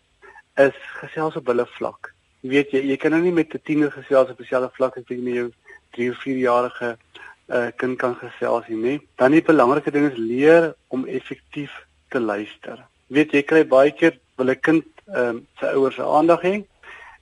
is 0.57 0.77
gesels 1.01 1.35
op 1.35 1.47
hulle 1.47 1.65
vlak 1.65 2.13
jy 2.41 2.49
weet 2.49 2.71
jy, 2.71 2.81
jy 2.91 2.97
kan 2.97 3.11
nou 3.11 3.21
nie 3.21 3.31
met 3.31 3.53
'n 3.53 3.61
tiener 3.63 3.91
gesels 3.91 4.29
op 4.29 4.37
dieselfde 4.37 4.71
vlak 4.73 4.97
as 4.97 5.07
jy 5.07 5.17
met 5.17 5.33
jou 5.33 5.51
3 5.91 6.09
of 6.11 6.17
4 6.21 6.37
jarige 6.37 6.97
uh, 7.49 7.67
kind 7.75 7.97
kan 7.97 8.15
gesels 8.15 8.67
nie, 8.67 8.77
nee. 8.77 9.01
Dan 9.15 9.31
die 9.31 9.41
belangrike 9.41 9.91
ding 9.91 10.11
is 10.11 10.17
leer 10.17 10.73
om 10.87 11.05
effektief 11.05 11.71
te 12.09 12.19
luister. 12.19 12.85
Jy 13.07 13.15
weet 13.15 13.31
jy 13.31 13.41
kry 13.43 13.63
baie 13.67 13.91
keer 13.91 14.17
wil 14.37 14.49
'n 14.49 14.59
kind 14.59 14.85
ehm 15.07 15.37
uh, 15.37 15.41
sy 15.59 15.65
ouers 15.75 15.95
se 15.95 16.03
aandag 16.03 16.41
hê. 16.41 16.55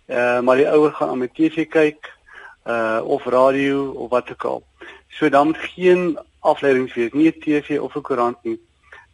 Uh, 0.08 0.40
maar 0.42 0.58
die 0.58 0.70
ouer 0.70 0.92
gaan 0.94 1.10
aan 1.10 1.24
met 1.26 1.34
TV 1.34 1.68
kyk 1.68 2.18
uh 2.66 3.02
of 3.04 3.26
radio 3.26 3.92
of 3.92 4.10
wat 4.10 4.32
ook 4.32 4.44
al. 4.46 4.64
So 5.10 5.30
dan 5.30 5.56
geen 5.56 6.20
afleidings 6.40 6.94
wees, 6.94 7.12
nie 7.14 7.28
'n 7.28 7.40
TV 7.40 7.80
of 7.80 7.96
'n 7.96 8.02
koerant 8.02 8.38
nie. 8.44 8.60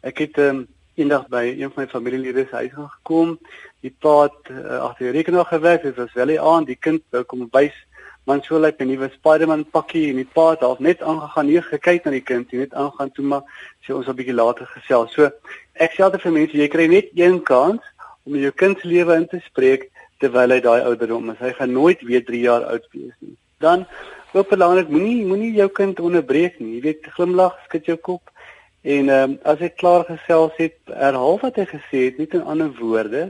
Ek 0.02 0.18
het 0.18 0.38
ehm 0.38 0.56
um, 0.56 0.68
eendag 0.96 1.28
by 1.28 1.44
een 1.52 1.70
van 1.72 1.84
my 1.84 1.88
familielede 1.92 2.46
se 2.48 2.56
huis 2.56 2.72
gekom. 2.76 3.36
Die 3.84 3.94
pa 4.00 4.14
het 4.26 4.50
uh, 4.50 4.80
agter 4.88 5.10
die 5.10 5.16
rekenaar 5.18 5.48
gewerk. 5.48 5.82
Dit 5.82 5.96
was 5.96 6.14
wel 6.16 6.32
die 6.34 6.40
aand, 6.40 6.66
die 6.66 6.80
kind 6.80 7.04
wou 7.14 7.22
kom 7.28 7.48
bys 7.52 7.76
man 8.26 8.42
so 8.42 8.58
lyk 8.58 8.80
'n 8.80 8.88
nuwe 8.90 9.08
Spider-Man 9.14 9.64
pakkie 9.70 10.08
en 10.10 10.16
die 10.18 10.30
pa 10.36 10.50
het 10.50 10.62
half 10.66 10.80
net 10.82 11.02
aangegaan 11.02 11.46
hier 11.46 11.62
gekyk 11.62 12.04
na 12.04 12.10
die 12.10 12.24
kind 12.30 12.52
en 12.52 12.58
net 12.58 12.72
aangaan 12.74 13.12
toe 13.14 13.24
maar 13.24 13.44
sê 13.86 13.94
ons 13.94 14.08
'n 14.08 14.16
bietjie 14.18 14.34
later 14.34 14.66
gesels. 14.66 15.12
So 15.14 15.30
ek 15.74 15.92
sê 15.94 16.02
altyd 16.02 16.22
vir 16.22 16.32
mense 16.32 16.56
jy 16.58 16.68
kry 16.68 16.86
net 16.86 17.06
een 17.14 17.38
kans 17.42 17.82
om 18.26 18.34
jou 18.34 18.50
kind 18.50 18.80
se 18.80 18.88
lewe 18.88 19.14
in 19.14 19.28
te 19.28 19.40
spreek 19.46 19.90
terwyl 20.18 20.50
hy 20.50 20.60
daai 20.60 20.82
ouderdom 20.82 21.30
is. 21.30 21.38
Hy 21.38 21.52
gaan 21.52 21.72
nooit 21.72 22.00
weer 22.02 22.24
3 22.24 22.40
jaar 22.40 22.64
oud 22.64 22.86
wees 22.92 23.14
nie. 23.20 23.36
Dan 23.60 23.86
ook 24.32 24.48
belangrik 24.48 24.88
moenie 24.88 25.24
moenie 25.24 25.52
jou 25.52 25.68
kind 25.68 26.00
onderbreek 26.00 26.58
nie. 26.58 26.74
Jy 26.74 26.82
weet 26.82 27.06
glimlag, 27.06 27.54
skud 27.64 27.86
jou 27.86 27.96
kop 27.96 28.30
en 28.86 29.08
ehm 29.10 29.30
um, 29.30 29.38
as 29.42 29.58
hy 29.58 29.68
klaar 29.74 30.04
gesels 30.06 30.54
het, 30.62 30.76
herhaal 30.86 31.40
wat 31.42 31.56
hy 31.58 31.66
gesê 31.72 32.02
het 32.04 32.18
net 32.22 32.34
in 32.38 32.46
ander 32.46 32.70
woorde 32.78 33.24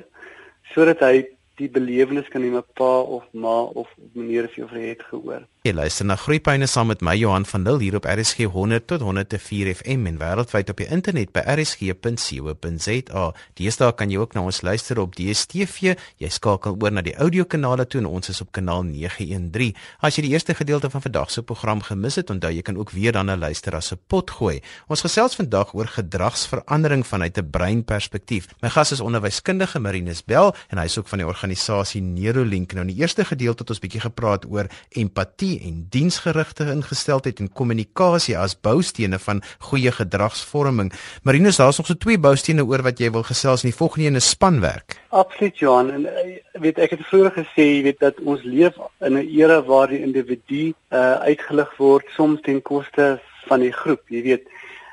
sodat 0.74 1.00
hy 1.06 1.24
die 1.56 1.68
belewenis 1.72 2.28
kan 2.28 2.42
nie 2.44 2.52
my 2.52 2.60
pa 2.76 2.90
of 3.16 3.24
ma 3.32 3.54
of 3.80 3.88
meneer 4.12 4.50
of 4.50 4.56
juffrou 4.58 4.82
het 4.84 5.04
gehoor. 5.08 5.46
Jy 5.66 5.72
luister 5.74 6.06
na 6.06 6.14
Groepyne 6.14 6.66
saam 6.70 6.92
met 6.92 7.00
my 7.02 7.16
Johan 7.18 7.42
van 7.42 7.64
Lille 7.66 7.82
hier 7.82 7.96
op 7.98 8.04
RSG 8.06 8.44
100 8.54 8.84
tot 8.86 9.00
104 9.02 9.72
FM 9.74 10.04
en 10.06 10.18
wêreldwyd 10.20 10.68
op 10.70 10.78
die 10.78 10.86
internet 10.94 11.32
by 11.34 11.42
rsg.co.za. 11.56 13.24
Deesdae 13.58 13.94
kan 13.98 14.12
jy 14.12 14.20
ook 14.20 14.36
na 14.36 14.44
ons 14.46 14.60
luister 14.62 15.00
op 15.02 15.16
DStv. 15.18 15.96
Jy 16.22 16.30
skakel 16.30 16.76
oor 16.78 16.94
na 16.94 17.02
die 17.02 17.16
audiokanale 17.18 17.88
toe 17.90 17.98
en 17.98 18.06
ons 18.06 18.30
is 18.30 18.38
op 18.44 18.52
kanaal 18.54 18.84
913. 18.92 19.74
As 20.06 20.14
jy 20.14 20.28
die 20.28 20.30
eerste 20.36 20.54
gedeelte 20.54 20.92
van 20.92 21.02
vandag 21.08 21.32
se 21.34 21.42
program 21.42 21.82
gemis 21.88 22.20
het, 22.22 22.30
onthou 22.30 22.52
jy 22.54 22.62
kan 22.62 22.78
ook 22.78 22.94
weer 22.94 23.18
dan 23.18 23.26
'n 23.26 23.42
luister 23.42 23.74
as 23.74 23.90
'n 23.90 23.98
pot 24.06 24.30
gooi. 24.30 24.62
Ons 24.86 25.02
gesels 25.02 25.34
vandag 25.34 25.74
oor 25.74 25.88
gedragsverandering 25.88 27.02
vanuit 27.06 27.38
'n 27.38 27.50
breinperspektief. 27.50 28.46
My 28.62 28.70
gas 28.70 28.92
is 28.92 29.00
onderwyskundige 29.00 29.80
Marinus 29.80 30.22
Bell 30.22 30.54
en 30.70 30.78
hy 30.78 30.84
is 30.84 30.98
ook 30.98 31.08
van 31.08 31.18
die 31.18 31.26
organisasie 31.26 32.02
Neurolink. 32.02 32.72
Nou 32.72 32.86
in 32.86 32.94
die 32.94 33.02
eerste 33.02 33.24
gedeelte 33.24 33.62
het 33.62 33.70
ons 33.70 33.80
bietjie 33.80 34.00
gepraat 34.00 34.46
oor 34.46 34.66
empatie 34.90 35.55
en 35.62 35.86
diensgerigte 35.90 36.66
ingesteldheid 36.72 37.40
en 37.40 37.52
kommunikasie 37.52 38.36
as 38.38 38.56
boustene 38.60 39.18
van 39.18 39.42
goeie 39.58 39.92
gedragsvorming. 39.92 40.92
Marinus, 41.22 41.56
daar's 41.56 41.78
nog 41.78 41.86
so 41.86 41.94
twee 41.94 42.18
boustene 42.18 42.64
oor 42.64 42.82
wat 42.82 43.00
jy 43.00 43.10
wil 43.10 43.22
gesels 43.26 43.64
in 43.64 43.70
die 43.70 43.78
volgende 43.78 44.08
een 44.08 44.20
is 44.20 44.28
spanwerk. 44.28 44.98
Absoluut 45.08 45.58
Johan 45.58 45.90
en 45.90 46.06
eh, 46.06 46.38
weet 46.60 46.78
ek 46.78 46.96
het 46.96 47.06
vroeër 47.08 47.32
gesê 47.38 47.68
jy 47.68 47.82
weet 47.88 48.00
dat 48.00 48.20
ons 48.24 48.42
leef 48.44 48.76
in 49.00 49.16
'n 49.16 49.28
era 49.28 49.62
waar 49.62 49.88
die 49.88 50.02
individu 50.02 50.74
uh, 50.90 51.20
uitgelig 51.28 51.76
word 51.76 52.06
soms 52.16 52.40
ten 52.42 52.62
koste 52.62 53.20
van 53.46 53.60
die 53.60 53.72
groep, 53.72 54.02
jy 54.08 54.22
weet. 54.22 54.46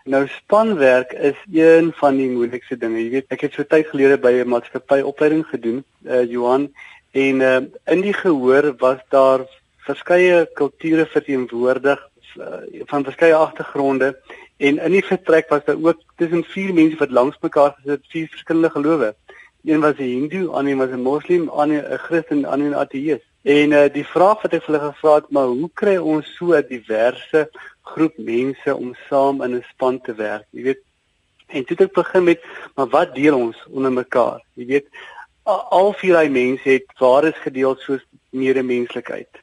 Nou 0.06 0.28
spanwerk 0.28 1.14
is 1.14 1.38
een 1.52 1.94
van 1.96 2.18
die 2.18 2.30
moeilikste 2.30 2.78
dinge. 2.78 3.00
Jy 3.00 3.10
weet, 3.10 3.30
ek 3.32 3.46
het 3.48 3.54
so 3.56 3.64
tyd 3.64 3.88
gelede 3.88 4.18
by 4.20 4.34
'n 4.44 4.50
maatskappy 4.52 5.00
opleiding 5.02 5.46
gedoen, 5.48 5.84
uh, 6.06 6.24
Johan, 6.28 6.68
en 7.12 7.40
uh, 7.40 7.62
in 7.86 8.02
die 8.02 8.14
gehoor 8.14 8.74
was 8.78 9.00
daar 9.10 9.46
verskeie 9.88 10.46
kulture 10.56 11.06
verteenwoordig 11.06 12.00
uh, 12.38 12.84
van 12.90 13.04
verskeie 13.04 13.36
agtergronde 13.36 14.14
en 14.58 14.80
in 14.80 14.96
die 14.96 15.04
vertrek 15.06 15.50
was 15.50 15.66
daar 15.66 15.82
ook 15.82 16.02
tussen 16.16 16.44
vier 16.54 16.74
mense 16.74 16.98
wat 17.02 17.12
langs 17.12 17.40
mekaar 17.42 17.76
gesit 17.80 18.08
vier 18.14 18.28
verskillende 18.32 18.70
gelowe. 18.70 19.14
Een 19.64 19.82
was 19.82 19.98
'n 19.98 20.04
Hindu, 20.04 20.48
ander 20.48 20.78
was 20.78 20.90
'n 20.90 21.02
Moslem, 21.02 21.50
ander 21.50 21.84
'n 21.92 21.98
Christen, 21.98 22.46
ander 22.46 22.70
'n 22.70 22.82
ateïs. 22.84 23.22
En 23.44 23.72
uh, 23.72 23.94
die 23.94 24.06
vraag 24.06 24.42
wat 24.42 24.54
ek 24.54 24.64
vir 24.64 24.74
hulle 24.74 24.92
gevra 24.92 25.16
het, 25.16 25.30
maar 25.30 25.48
hoe 25.48 25.70
kry 25.74 25.98
ons 25.98 26.36
so 26.36 26.56
'n 26.56 26.66
diverse 26.68 27.50
groep 27.82 28.18
mense 28.18 28.76
om 28.76 28.96
saam 29.10 29.42
in 29.44 29.56
'n 29.56 29.66
span 29.70 30.02
te 30.02 30.16
werk? 30.16 30.46
Jy 30.52 30.64
weet, 30.64 30.82
en 31.48 31.66
toe 31.66 31.76
het 31.78 31.88
ek 31.88 31.94
begin 31.94 32.24
met, 32.24 32.40
maar 32.76 32.88
wat 32.88 33.16
deel 33.16 33.36
ons 33.38 33.58
onder 33.70 33.92
mekaar? 33.92 34.42
Jy 34.54 34.66
weet, 34.66 34.88
al 35.46 35.94
vier 35.94 36.18
hy 36.18 36.28
mense 36.28 36.70
het 36.70 36.86
waardes 37.00 37.38
gedeel 37.44 37.76
soos 37.76 38.06
medemenslikheid 38.30 39.43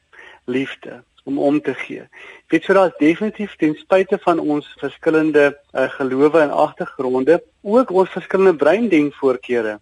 liefde 0.51 1.01
om 1.23 1.39
om 1.39 1.61
te 1.61 1.73
gee. 1.73 2.07
Weet 2.47 2.63
so 2.63 2.73
daar's 2.73 2.97
definitief 2.97 3.55
ten 3.55 3.75
spyte 3.75 4.17
van 4.21 4.39
ons 4.39 4.73
verskillende 4.81 5.45
uh, 5.51 5.89
gelowe 5.97 6.39
en 6.39 6.51
agtergronde, 6.51 7.41
ook 7.61 7.91
ons 7.91 8.09
verskillende 8.09 8.55
breindenkvoorkeure, 8.55 9.79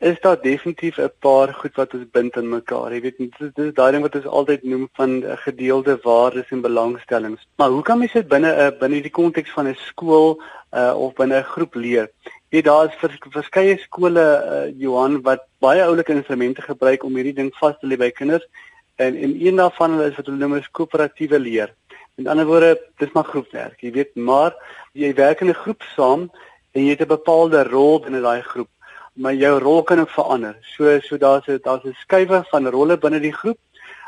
is 0.00 0.20
daar 0.20 0.40
definitief 0.40 0.96
'n 0.98 1.12
paar 1.18 1.54
goed 1.54 1.74
wat 1.76 1.94
ons 1.94 2.10
bind 2.10 2.36
in 2.36 2.48
mekaar. 2.48 2.92
Jy 2.92 3.00
weet 3.00 3.18
dit 3.18 3.58
is 3.58 3.74
daai 3.74 3.92
ding 3.92 4.02
wat 4.02 4.14
ons 4.14 4.26
altyd 4.26 4.62
noem 4.62 4.88
van 4.92 5.10
uh, 5.22 5.36
gedeelde 5.36 5.98
waardes 6.02 6.50
en 6.50 6.60
belangstellings. 6.60 7.46
Maar 7.56 7.68
hoe 7.68 7.82
kan 7.82 7.98
mens 7.98 8.12
dit 8.12 8.28
binne 8.28 8.50
'n 8.54 8.72
uh, 8.72 8.78
binne 8.78 9.02
die 9.02 9.10
konteks 9.10 9.50
van 9.50 9.68
'n 9.68 9.76
skool 9.76 10.42
uh, 10.72 10.94
of 10.96 11.14
binne 11.14 11.36
'n 11.38 11.52
groep 11.52 11.74
leer? 11.74 12.10
Jy 12.48 12.62
daar 12.62 12.88
is 12.88 12.96
vers, 12.98 13.18
verskeie 13.30 13.78
skole 13.78 14.20
uh, 14.20 14.80
Johan 14.80 15.22
wat 15.22 15.44
baie 15.58 15.84
oulike 15.84 16.12
instrumente 16.12 16.62
gebruik 16.62 17.04
om 17.04 17.14
hierdie 17.14 17.36
ding 17.36 17.52
vas 17.60 17.76
te 17.78 17.86
lê 17.86 17.96
by 17.96 18.10
kinders 18.10 18.46
En 19.00 19.16
en 19.16 19.46
een 19.46 19.56
daarvan 19.56 20.00
is 20.02 20.16
wat 20.16 20.26
hulle 20.26 20.38
noem 20.38 20.58
is 20.58 20.70
koöperatiewe 20.76 21.38
leer. 21.40 21.70
Met 22.14 22.26
ander 22.28 22.46
woorde, 22.46 22.74
dis 23.00 23.12
maar 23.16 23.24
groepwerk. 23.24 23.80
Jy 23.80 23.92
weet, 23.94 24.14
maar 24.14 24.52
jy 24.92 25.14
werk 25.14 25.40
in 25.40 25.48
'n 25.48 25.62
groep 25.62 25.82
saam 25.96 26.28
en 26.72 26.84
jy 26.84 26.90
het 26.90 27.00
'n 27.00 27.16
bepaalde 27.16 27.62
rol 27.64 28.00
binne 28.00 28.20
daai 28.20 28.42
groep, 28.42 28.68
maar 29.12 29.34
jou 29.34 29.58
rol 29.58 29.82
kan 29.82 30.00
ook 30.00 30.10
verander. 30.10 30.56
So 30.60 31.00
so 31.00 31.16
daar's 31.16 31.48
'n 31.48 31.58
daar's 31.62 31.84
'n 31.84 31.96
skuwe 32.02 32.44
van 32.50 32.68
rolle 32.68 32.98
binne 32.98 33.20
die 33.20 33.32
groep. 33.32 33.58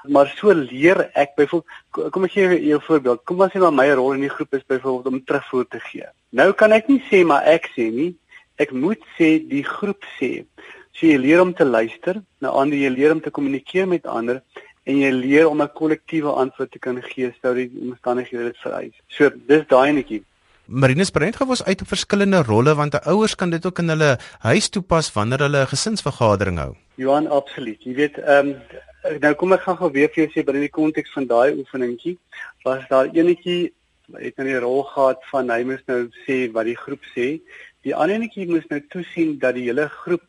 Maar 0.03 0.35
so 0.37 0.53
leer 0.53 1.11
ek 1.15 1.35
byvoorbeeld 1.37 2.11
kom 2.11 2.25
ek 2.25 2.33
gee 2.33 2.67
jou 2.67 2.79
'n 2.79 2.87
voorbeeld. 2.89 3.25
Kom 3.25 3.41
ons 3.41 3.53
sê 3.53 3.59
maar 3.59 3.73
my 3.73 3.91
rol 3.91 4.13
in 4.13 4.21
die 4.21 4.37
groep 4.37 4.55
is 4.55 4.67
byvoorbeeld 4.67 5.07
om 5.07 5.25
terugvoer 5.25 5.69
te 5.69 5.81
gee. 5.81 6.07
Nou 6.31 6.53
kan 6.53 6.73
ek 6.73 6.89
nie 6.89 7.03
sê 7.11 7.25
maar 7.25 7.43
ek 7.45 7.71
sê 7.77 7.91
nie. 7.93 8.19
Ek 8.57 8.71
moet 8.73 9.01
sê 9.19 9.49
die 9.49 9.65
groep 9.65 10.05
sê. 10.21 10.45
So 10.93 11.07
jy 11.07 11.17
leer 11.17 11.41
om 11.41 11.55
te 11.55 11.65
luister, 11.65 12.23
nou 12.39 12.53
ander 12.53 12.79
jy 12.79 12.89
leer 12.89 13.13
om 13.13 13.21
te 13.21 13.31
kommunikeer 13.31 13.89
met 13.89 14.07
ander 14.07 14.43
en 14.85 14.99
jy 14.99 15.11
leer 15.11 15.49
om 15.49 15.63
'n 15.63 15.73
kollektiewe 15.75 16.33
antwoord 16.43 16.71
te 16.73 16.79
kan 16.79 17.03
gee 17.03 17.33
sou 17.43 17.55
die 17.55 17.71
omstandighede 17.81 18.45
dit 18.45 18.59
vereis. 18.63 18.95
So 19.09 19.31
dis 19.31 19.67
daai 19.69 19.93
netjie. 19.93 20.23
Marinus 20.67 21.11
Brent 21.11 21.37
gaan 21.37 21.49
ons 21.49 21.65
uit 21.65 21.81
op 21.81 21.89
verskillende 21.89 22.43
rolle 22.43 22.75
want 22.75 22.95
ouers 23.07 23.35
kan 23.35 23.51
dit 23.51 23.67
ook 23.67 23.79
in 23.79 23.89
hulle 23.89 24.19
huis 24.41 24.69
toepas 24.69 25.13
wanneer 25.13 25.39
hulle 25.39 25.63
'n 25.63 25.67
gesinsvergadering 25.75 26.59
hou. 26.59 26.75
Johan, 26.97 27.27
absoluut. 27.27 27.83
Jy 27.83 27.95
weet, 27.95 28.19
ehm 28.19 28.49
um, 28.49 29.19
nou 29.21 29.35
kom 29.35 29.53
ek 29.53 29.61
gaan 29.61 29.77
gou 29.77 29.91
weer 29.91 30.09
vir 30.09 30.25
jou 30.25 30.31
sê 30.33 30.45
binne 30.47 30.61
die 30.61 30.77
konteks 30.81 31.13
van 31.13 31.27
daai 31.27 31.59
oefeningkie, 31.59 32.19
was 32.65 32.87
daar 32.89 33.07
enetjie 33.07 33.73
het 34.13 34.37
nou 34.37 34.47
die 34.47 34.59
rol 34.59 34.83
gehad 34.83 35.19
van 35.31 35.51
hy 35.51 35.63
moes 35.65 35.83
nou 35.87 36.09
sê 36.27 36.53
wat 36.53 36.65
die 36.65 36.77
groep 36.77 37.03
sê. 37.17 37.41
Die 37.83 37.95
ander 37.95 38.17
enetjie 38.17 38.47
moes 38.47 38.69
nou 38.71 38.81
toesien 38.89 39.39
dat 39.39 39.55
die 39.55 39.67
hele 39.71 39.89
groep 39.89 40.25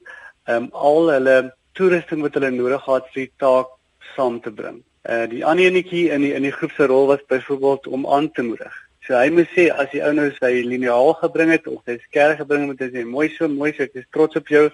ehm 0.47 0.63
um, 0.63 0.69
al 0.73 1.09
hulle 1.09 1.53
toerusting 1.73 2.21
wat 2.21 2.33
hulle 2.33 2.51
nodig 2.51 2.83
gehad 2.83 3.07
vir 3.13 3.25
die 3.25 3.33
taak 3.37 3.67
saam 4.15 4.41
te 4.41 4.51
bring. 4.51 4.83
Uh 5.03 5.25
die 5.27 5.45
ander 5.45 5.65
enetjie 5.65 6.09
in 6.15 6.21
die 6.21 6.33
in 6.33 6.43
die 6.47 6.55
groep 6.57 6.71
se 6.71 6.85
rol 6.87 7.07
was 7.07 7.23
byvoorbeeld 7.27 7.87
om 7.87 8.07
aan 8.07 8.31
te 8.31 8.43
moedig. 8.43 8.75
So 9.03 9.17
hy 9.19 9.29
moet 9.35 9.49
sê 9.51 9.67
as 9.67 9.89
die 9.91 9.99
ou 9.99 10.13
nou 10.15 10.29
sy 10.37 10.61
liniaal 10.63 11.17
gebring 11.19 11.49
het 11.51 11.65
of 11.67 11.81
sy 11.83 11.97
skerp 12.05 12.37
gebring 12.39 12.69
het, 12.71 12.85
hy 12.85 12.91
sê 12.93 13.01
mooi 13.03 13.27
so, 13.33 13.49
mooi 13.51 13.73
so, 13.73 13.83
ek 13.83 13.97
is 13.99 14.07
trots 14.15 14.39
op 14.39 14.47
jou. 14.47 14.69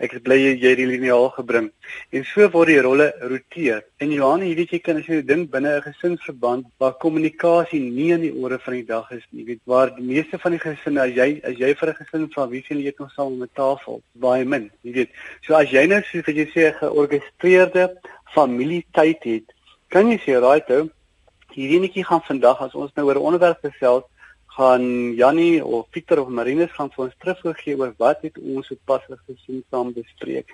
Ek 0.00 0.14
is 0.16 0.22
bly 0.24 0.36
jy 0.38 0.52
het 0.56 0.78
die 0.80 0.88
liniaal 0.88 1.26
gebring. 1.34 1.66
En 2.16 2.22
so 2.24 2.46
word 2.52 2.70
die 2.72 2.80
rolle 2.84 3.10
roteer. 3.20 3.82
En 4.00 4.12
Johan, 4.12 4.44
jy 4.44 4.54
weet 4.56 4.70
jy 4.72 4.80
kan 4.84 5.00
as 5.00 5.08
jy 5.08 5.18
dink 5.28 5.50
binne 5.52 5.74
'n 5.76 5.84
gesinsverband 5.84 6.68
waar 6.80 6.94
kommunikasie 7.00 7.80
nie 7.80 8.12
aan 8.14 8.24
die 8.24 8.32
ore 8.32 8.58
van 8.58 8.74
die 8.74 8.86
dag 8.88 9.10
is 9.16 9.24
nie, 9.32 9.44
weet 9.44 9.60
waar 9.64 9.92
die 9.96 10.04
meeste 10.04 10.38
van 10.38 10.56
die 10.56 10.62
gesinne 10.64 11.00
as 11.04 11.12
jy 11.16 11.40
as 11.44 11.56
jy 11.56 11.74
vir 11.74 11.88
'n 11.88 12.00
gesin 12.00 12.28
vra 12.32 12.48
wie 12.48 12.64
sien 12.68 12.80
jy 12.80 12.92
nog 12.98 13.12
saam 13.12 13.32
om 13.32 13.42
'n 13.42 13.50
tafel, 13.54 14.02
baie 14.14 14.44
min, 14.44 14.70
jy 14.82 14.92
weet. 14.92 15.10
So 15.46 15.54
as 15.54 15.70
jy 15.70 15.86
nou 15.86 16.00
so 16.00 16.18
wat 16.18 16.36
jy 16.36 16.48
sê 16.48 16.68
'n 16.68 16.78
georgestreerde 16.80 17.84
familietyd 18.34 19.24
het, 19.24 19.52
kan 19.88 20.10
jy 20.10 20.18
sê 20.22 20.38
raai 20.38 20.60
toe 20.66 20.88
hierdie 21.54 21.80
netjie 21.82 22.04
gaan 22.06 22.22
vandag 22.22 22.60
as 22.62 22.74
ons 22.78 22.92
nou 22.94 23.06
oor 23.06 23.18
'n 23.18 23.28
onderwerp 23.28 23.60
gesels 23.66 24.04
gaan 24.56 25.14
Jannie 25.14 25.64
of 25.64 25.88
Pieter 25.90 26.20
of 26.20 26.28
Marinus 26.28 26.72
gaan 26.76 26.90
vir 26.94 27.04
ons 27.04 27.16
teruggee 27.22 27.76
oor 27.78 27.94
wat 27.98 28.22
het 28.22 28.38
ons 28.38 28.66
sopas 28.66 29.02
gesien 29.26 29.62
saam 29.70 29.92
bespreek. 29.92 30.46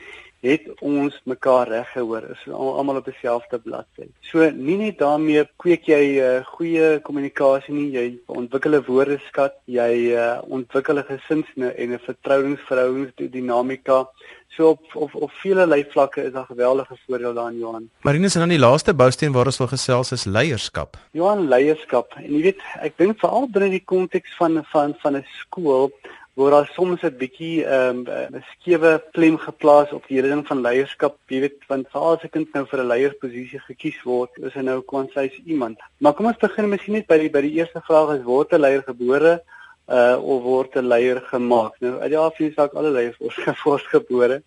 Het 0.47 0.67
ons 0.85 1.15
mekaar 1.27 1.69
reg 1.69 1.89
gehoor? 1.91 2.23
Is 2.31 2.45
almal 2.55 3.01
op 3.01 3.09
dieselfde 3.09 3.59
bladsy? 3.59 4.07
So 4.29 4.47
nie 4.55 4.77
net 4.79 5.01
daarmee 5.01 5.43
kweek 5.63 5.89
jy 5.91 6.03
uh, 6.23 6.29
goeie 6.53 7.01
kommunikasie 7.07 7.75
nie, 7.75 7.89
jy 7.97 8.07
ontwikkel 8.31 8.79
'n 8.79 8.87
woordeskat, 8.87 9.57
jy 9.67 10.15
uh, 10.15 10.39
ontwikkel 10.47 11.03
'n 11.03 11.09
gesins 11.11 11.51
en 11.57 11.91
'n 11.93 12.05
vertrouensverhoudings 12.07 13.33
dinamika. 13.33 14.07
So 14.55 14.69
op 14.69 14.95
op 14.95 15.15
op 15.15 15.33
vele 15.43 15.67
lei 15.67 15.85
vlakke 15.85 16.23
is 16.23 16.33
daar 16.33 16.47
geweldige 16.47 16.97
voordele 17.07 17.35
daarin 17.35 17.59
Johan. 17.59 17.91
Marinus 18.01 18.35
en 18.35 18.41
dan 18.41 18.55
die 18.55 18.59
laaste 18.59 18.95
bousteen 18.95 19.33
waar 19.33 19.47
ons 19.47 19.59
wil 19.59 19.67
gesels 19.67 20.13
is 20.13 20.25
leierskap. 20.25 20.97
Johan, 21.11 21.49
leierskap. 21.49 22.15
En 22.23 22.31
jy 22.33 22.43
weet, 22.43 22.63
ek 22.81 22.97
dink 22.97 23.19
veral 23.19 23.51
binne 23.51 23.71
die 23.71 23.85
konteks 23.85 24.37
van 24.37 24.63
van 24.73 24.95
van 25.03 25.17
'n 25.17 25.27
skool 25.43 25.91
waar 26.37 26.51
daar 26.51 26.71
soms 26.75 27.03
'n 27.03 27.17
bietjie 27.17 27.65
ehm, 27.65 28.01
'n 28.05 28.35
um, 28.35 28.43
skewe 28.53 29.03
klem 29.13 29.39
geplaas 29.39 29.91
op 29.93 30.05
die 30.07 30.17
hele 30.17 30.29
ding 30.29 30.47
van 30.47 30.61
leierskap. 30.61 31.17
Jy 31.27 31.41
weet, 31.41 31.61
want 31.67 31.87
as 31.93 32.25
'n 32.25 32.29
kind 32.29 32.53
nou 32.53 32.67
vir 32.67 32.81
'n 32.81 32.87
leiersposisie 32.93 33.59
gekies 33.59 34.03
word, 34.03 34.31
is 34.37 34.53
hy 34.53 34.61
nou 34.61 34.83
kwansys 34.83 35.41
iemand. 35.47 35.79
Maar 35.99 36.13
kom 36.13 36.27
ons 36.27 36.37
begin 36.37 36.69
miskien 36.69 36.95
net 36.95 37.07
by 37.07 37.19
die 37.19 37.31
by 37.31 37.41
die 37.41 37.57
eerste 37.57 37.81
vraag 37.81 38.19
is 38.19 38.25
word 38.25 38.53
'n 38.53 38.61
leier 38.61 38.83
gebore 38.83 39.41
uh 39.89 40.19
of 40.21 40.43
word 40.43 40.77
'n 40.77 40.89
leier 40.89 41.21
gemaak. 41.21 41.81
Nou 41.81 42.01
uit 42.01 42.11
die 42.11 42.19
afsien 42.19 42.53
saak 42.53 42.75
alle 42.75 42.91
leiers 42.91 43.17
word 43.19 43.35
voorgebore. 43.65 44.43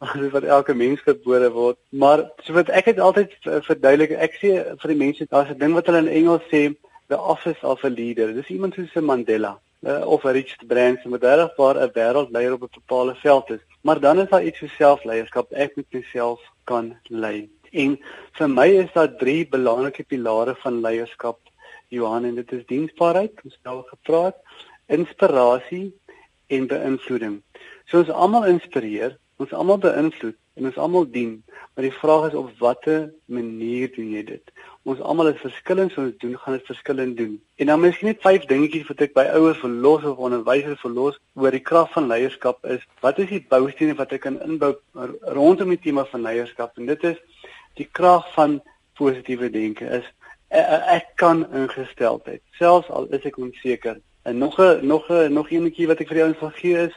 Asof 0.00 0.32
wat 0.32 0.42
elke 0.44 0.74
mens 0.74 1.00
gebore 1.00 1.50
word. 1.50 1.78
Maar 1.90 2.30
so 2.42 2.52
wat 2.52 2.68
ek 2.68 2.84
het 2.84 2.98
altyd 2.98 3.30
verduidelik, 3.42 4.10
ek 4.10 4.34
sê 4.42 4.50
vir 4.80 4.88
die 4.88 5.02
mense 5.04 5.26
daar's 5.30 5.50
'n 5.50 5.58
ding 5.58 5.74
wat 5.74 5.86
hulle 5.86 5.98
in 5.98 6.08
Engels 6.08 6.42
sê, 6.50 6.74
the 7.08 7.18
office 7.18 7.62
of 7.62 7.84
a 7.84 7.88
leader. 7.88 8.34
Dis 8.34 8.50
iemand 8.50 8.74
soos 8.74 8.96
'n 8.96 9.04
Mandela 9.04 9.60
uh, 9.80 10.06
of 10.06 10.24
'n 10.24 10.32
Richard 10.32 10.66
Branson 10.66 11.10
wat 11.10 11.22
regwaar 11.22 11.76
'n 11.76 11.92
wêreldleier 11.92 12.52
op 12.52 12.62
'n 12.62 12.80
bepaalde 12.80 13.14
veld 13.14 13.50
is. 13.50 13.62
Maar 13.80 14.00
dan 14.00 14.20
is 14.20 14.28
daar 14.28 14.44
iets 14.44 14.58
so 14.58 14.66
selfleierskap. 14.66 15.52
Ek 15.52 15.76
moet 15.76 15.92
myself 15.92 16.40
kan 16.64 16.96
lei. 17.02 17.50
En 17.72 17.98
vir 18.32 18.48
my 18.48 18.68
is 18.68 18.92
daar 18.92 19.16
drie 19.16 19.48
belangrike 19.48 20.04
pilare 20.04 20.54
van 20.54 20.80
leierskap. 20.80 21.38
Johan 21.88 22.24
en 22.24 22.34
dit 22.34 22.52
is 22.52 22.66
diensbaarheid, 22.66 23.32
ons 23.44 23.54
het 23.54 23.66
al 23.66 23.82
gepraat 23.82 24.36
inspirasie 24.86 25.94
en 26.46 26.66
beïnvloeding. 26.66 27.42
So 27.88 27.98
ons 27.98 28.10
almal 28.10 28.46
inspireer, 28.46 29.16
ons 29.36 29.52
almal 29.52 29.78
beïnvloed 29.78 30.36
en 30.58 30.68
ons 30.70 30.76
almal 30.76 31.10
dien, 31.10 31.44
maar 31.74 31.86
die 31.86 31.98
vraag 32.00 32.28
is 32.30 32.34
op 32.34 32.50
watter 32.58 33.12
manier 33.26 33.92
doen 33.94 34.10
jy 34.16 34.24
dit? 34.24 34.52
Ons 34.88 35.02
almal 35.04 35.32
is 35.32 35.42
verskillend, 35.42 35.92
so 35.92 36.06
ons 36.06 36.16
doen 36.22 36.36
gaan 36.40 36.56
dit 36.56 36.70
verskillend 36.70 37.16
doen. 37.18 37.34
En 37.60 37.70
dan 37.72 37.82
miskien 37.82 38.08
net 38.08 38.22
vyf 38.24 38.46
dingetjies 38.48 38.88
wat 38.88 39.04
ek 39.04 39.14
by 39.18 39.26
ouers 39.36 39.60
verlos 39.60 40.06
of 40.08 40.22
onderwysers 40.28 40.80
verlos 40.80 41.18
oor 41.36 41.52
die 41.52 41.64
krag 41.70 41.92
van 41.92 42.08
leierskap 42.08 42.64
is. 42.76 42.86
Wat 43.04 43.20
is 43.20 43.28
die 43.34 43.42
boustene 43.52 43.96
wat 43.98 44.14
ek 44.16 44.24
kan 44.24 44.40
inbou 44.46 44.72
rondom 45.36 45.74
die 45.74 45.82
tema 45.88 46.06
van 46.08 46.24
leierskap? 46.24 46.78
En 46.80 46.88
dit 46.88 47.08
is 47.12 47.20
die 47.76 47.88
krag 48.00 48.24
van 48.34 48.60
positiewe 48.98 49.50
denke 49.54 49.86
is 50.00 50.06
ek 50.48 51.10
kan 51.20 51.44
ingesteldheid 51.52 52.40
selfs 52.56 52.88
al 52.88 53.04
is 53.12 53.26
ek 53.28 53.36
onseker 53.36 53.98
En 54.28 54.38
nog 54.38 54.58
'n 54.58 54.86
nog 54.86 55.08
'n 55.08 55.32
nog 55.32 55.50
eenetjie 55.50 55.86
wat 55.86 56.00
ek 56.00 56.08
vir 56.08 56.16
jou 56.16 56.34
wil 56.40 56.50
gee 56.50 56.76
is 56.86 56.94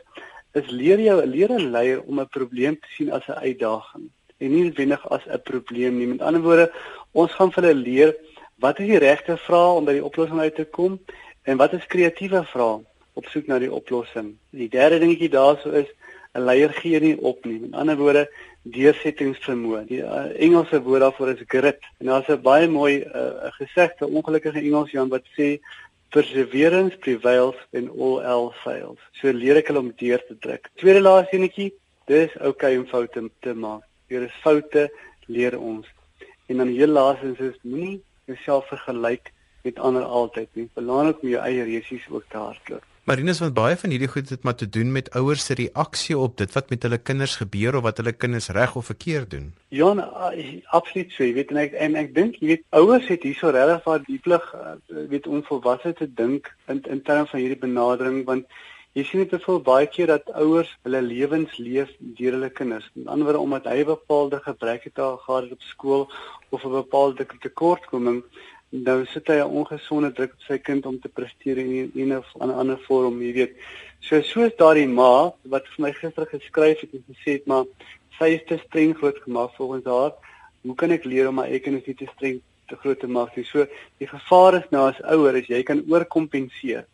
is 0.52 0.68
leer 0.70 1.00
jou 1.00 1.26
leer 1.26 1.52
'n 1.52 1.72
leier 1.72 2.02
om 2.02 2.20
'n 2.20 2.28
probleem 2.28 2.76
te 2.80 2.88
sien 2.96 3.12
as 3.12 3.28
'n 3.28 3.42
uitdaging 3.48 4.10
en 4.42 4.54
nie 4.54 4.64
noodwendig 4.66 5.04
as 5.10 5.26
'n 5.28 5.42
probleem 5.44 5.98
nie. 5.98 6.08
Met 6.08 6.22
ander 6.22 6.42
woorde, 6.42 6.72
ons 7.12 7.32
gaan 7.32 7.52
vir 7.52 7.64
hulle 7.64 7.82
leer 7.82 8.16
wat 8.60 8.80
is 8.80 8.88
die 8.88 9.02
regte 9.02 9.38
vrae 9.38 9.76
om 9.78 9.86
by 9.86 9.94
die 9.94 10.06
oplossing 10.06 10.40
uit 10.40 10.56
te 10.56 10.66
kom 10.66 11.00
en 11.44 11.58
wat 11.58 11.74
is 11.74 11.88
kreatiewe 11.88 12.44
vrae 12.54 12.82
op 13.14 13.26
soek 13.26 13.48
na 13.48 13.60
die 13.60 13.72
oplossing. 13.74 14.36
Die 14.50 14.70
derde 14.70 15.00
dingetjie 15.00 15.30
daarso 15.30 15.72
is 15.72 15.90
'n 16.34 16.46
leier 16.46 16.72
gee 16.74 17.00
nie 17.00 17.18
op 17.20 17.46
nie. 17.46 17.60
Met 17.60 17.74
ander 17.74 17.98
woorde, 17.98 18.30
deursettingsvermoë. 18.64 19.86
Die 19.90 20.02
uh, 20.02 20.30
Engelse 20.40 20.82
woord 20.86 21.02
daarvoor 21.02 21.30
is 21.34 21.44
grit. 21.48 21.80
En 22.00 22.06
daar's 22.06 22.30
'n 22.30 22.42
baie 22.42 22.68
mooi 22.68 23.04
uh, 23.04 23.52
gesegde, 23.60 24.08
ongelukkige 24.08 24.62
Engels 24.62 24.92
Jan 24.92 25.10
wat 25.10 25.26
sê 25.38 25.60
perseverance 26.10 26.98
prevails 26.98 27.56
when 27.72 27.90
all 27.90 28.22
else 28.22 28.56
fails. 28.64 29.00
So 29.12 29.32
leer 29.32 29.58
ek 29.58 29.68
hulle 29.68 29.80
om 29.80 29.94
deur 29.98 30.24
te 30.28 30.38
druk. 30.40 30.70
Tweede 30.76 31.02
laaste 31.02 31.36
enetjie, 31.36 31.72
dis 32.08 32.36
okay 32.40 32.78
om 32.78 32.88
foute 32.88 33.30
te 33.40 33.54
maak. 33.54 33.91
Deur 34.12 34.28
is 34.28 34.40
foute 34.44 34.90
leer 35.32 35.56
ons. 35.60 35.88
En 36.52 36.58
dan 36.60 36.74
heel 36.76 36.92
laastens 36.92 37.40
is 37.40 37.60
moenie 37.64 38.02
jouself 38.28 38.68
vergelyk 38.68 39.32
met 39.64 39.80
ander 39.80 40.04
altyd 40.04 40.50
nie. 40.60 40.70
Belangrik 40.76 41.22
om 41.24 41.30
jou 41.32 41.44
eie 41.44 41.64
resies 41.64 42.08
ook 42.10 42.26
te 42.28 42.38
hardloop. 42.38 42.88
Marinus 43.10 43.40
want 43.42 43.56
baie 43.58 43.78
van 43.82 43.90
hierdie 43.90 44.10
goed 44.14 44.30
het 44.30 44.44
maar 44.46 44.56
te 44.56 44.68
doen 44.70 44.92
met 44.94 45.08
ouers 45.18 45.46
se 45.46 45.56
reaksie 45.58 46.18
op 46.18 46.36
dit 46.38 46.52
wat 46.54 46.70
met 46.70 46.84
hulle 46.86 47.00
kinders 47.02 47.34
gebeur 47.40 47.76
of 47.80 47.86
wat 47.88 47.98
hulle 47.98 48.14
kinders 48.14 48.52
reg 48.54 48.76
of 48.78 48.92
verkeerd 48.92 49.32
doen. 49.32 49.48
Ja, 49.74 49.90
absoluut 50.70 51.16
so, 51.16 51.24
jy 51.24 51.34
weet 51.40 51.50
en 51.56 51.62
ek 51.64 51.74
en 51.88 51.98
ek 51.98 52.14
dink 52.14 52.38
jy 52.44 52.52
weet 52.52 52.68
ouers 52.78 53.08
het 53.10 53.26
hierso 53.26 53.50
regtig 53.56 53.88
waar 53.90 54.06
die 54.06 54.20
plig 54.22 54.46
uh, 54.54 54.76
weet 55.10 55.28
om 55.28 55.42
volwasse 55.50 55.96
te 55.98 56.10
dink 56.22 56.52
in 56.68 56.84
in 56.84 57.02
terme 57.02 57.26
van 57.32 57.42
hierdie 57.42 57.62
benadering 57.64 58.22
want 58.30 58.46
jy 58.94 59.04
sien 59.08 59.24
dit 59.24 59.32
bevoel 59.32 59.60
baie 59.64 59.88
keer 59.88 60.08
dat 60.12 60.32
ouers 60.36 60.72
hulle 60.84 61.02
lewens 61.02 61.58
leef 61.58 61.92
deur 62.00 62.34
hulle 62.36 62.50
kinders. 62.50 62.90
Met 62.94 63.08
ander 63.08 63.26
woorde 63.30 63.44
omdat 63.46 63.70
hy 63.72 63.84
bepaalde 63.88 64.40
gebreke 64.44 64.90
het 64.92 65.00
gehad 65.26 65.52
op 65.52 65.62
skool 65.62 66.10
of 66.50 66.66
'n 66.66 66.72
bepaalde 66.72 67.26
tekortkoming 67.40 68.24
nou 68.72 69.06
sit 69.06 69.28
hy 69.28 69.40
'n 69.40 69.52
ongesonde 69.60 70.12
druk 70.16 70.32
op 70.34 70.44
sy 70.48 70.58
kind 70.58 70.86
om 70.86 71.00
te 71.00 71.10
presteer 71.10 71.58
in 71.58 71.92
'n 71.94 72.18
of 72.18 72.28
'n 72.40 72.50
ander 72.50 72.80
vorm, 72.88 73.22
jy 73.22 73.34
weet. 73.34 73.56
So 74.00 74.22
soos 74.22 74.56
daardie 74.58 74.88
ma 74.88 75.34
wat 75.44 75.68
vir 75.68 75.86
my 75.86 75.92
gister 75.94 76.26
geskryf 76.26 76.82
het 76.82 76.94
en 76.94 77.04
gesê 77.08 77.32
het 77.34 77.46
maar 77.48 77.66
sy 78.18 78.36
is 78.36 78.44
te 78.48 78.58
streng 78.58 78.96
groot 78.96 79.18
gemaak 79.24 79.56
volgens 79.56 79.86
haar. 79.86 80.14
Hoe 80.64 80.76
kan 80.76 80.92
ek 80.92 81.06
leer 81.06 81.28
om 81.28 81.36
my 81.36 81.48
eie 81.48 81.60
kinders 81.60 81.86
nie 81.86 81.96
te 81.96 82.08
streng 82.16 82.42
te 82.68 82.76
groot 82.76 83.00
te 83.00 83.08
maak 83.08 83.36
nie? 83.36 83.46
So 83.46 83.68
die 84.00 84.08
gevaar 84.08 84.54
is 84.56 84.70
nou 84.72 84.88
as 84.90 85.02
ouer 85.02 85.36
is 85.36 85.48
jy 85.48 85.64
kan 85.64 85.84
oorkompenseer 85.90 86.86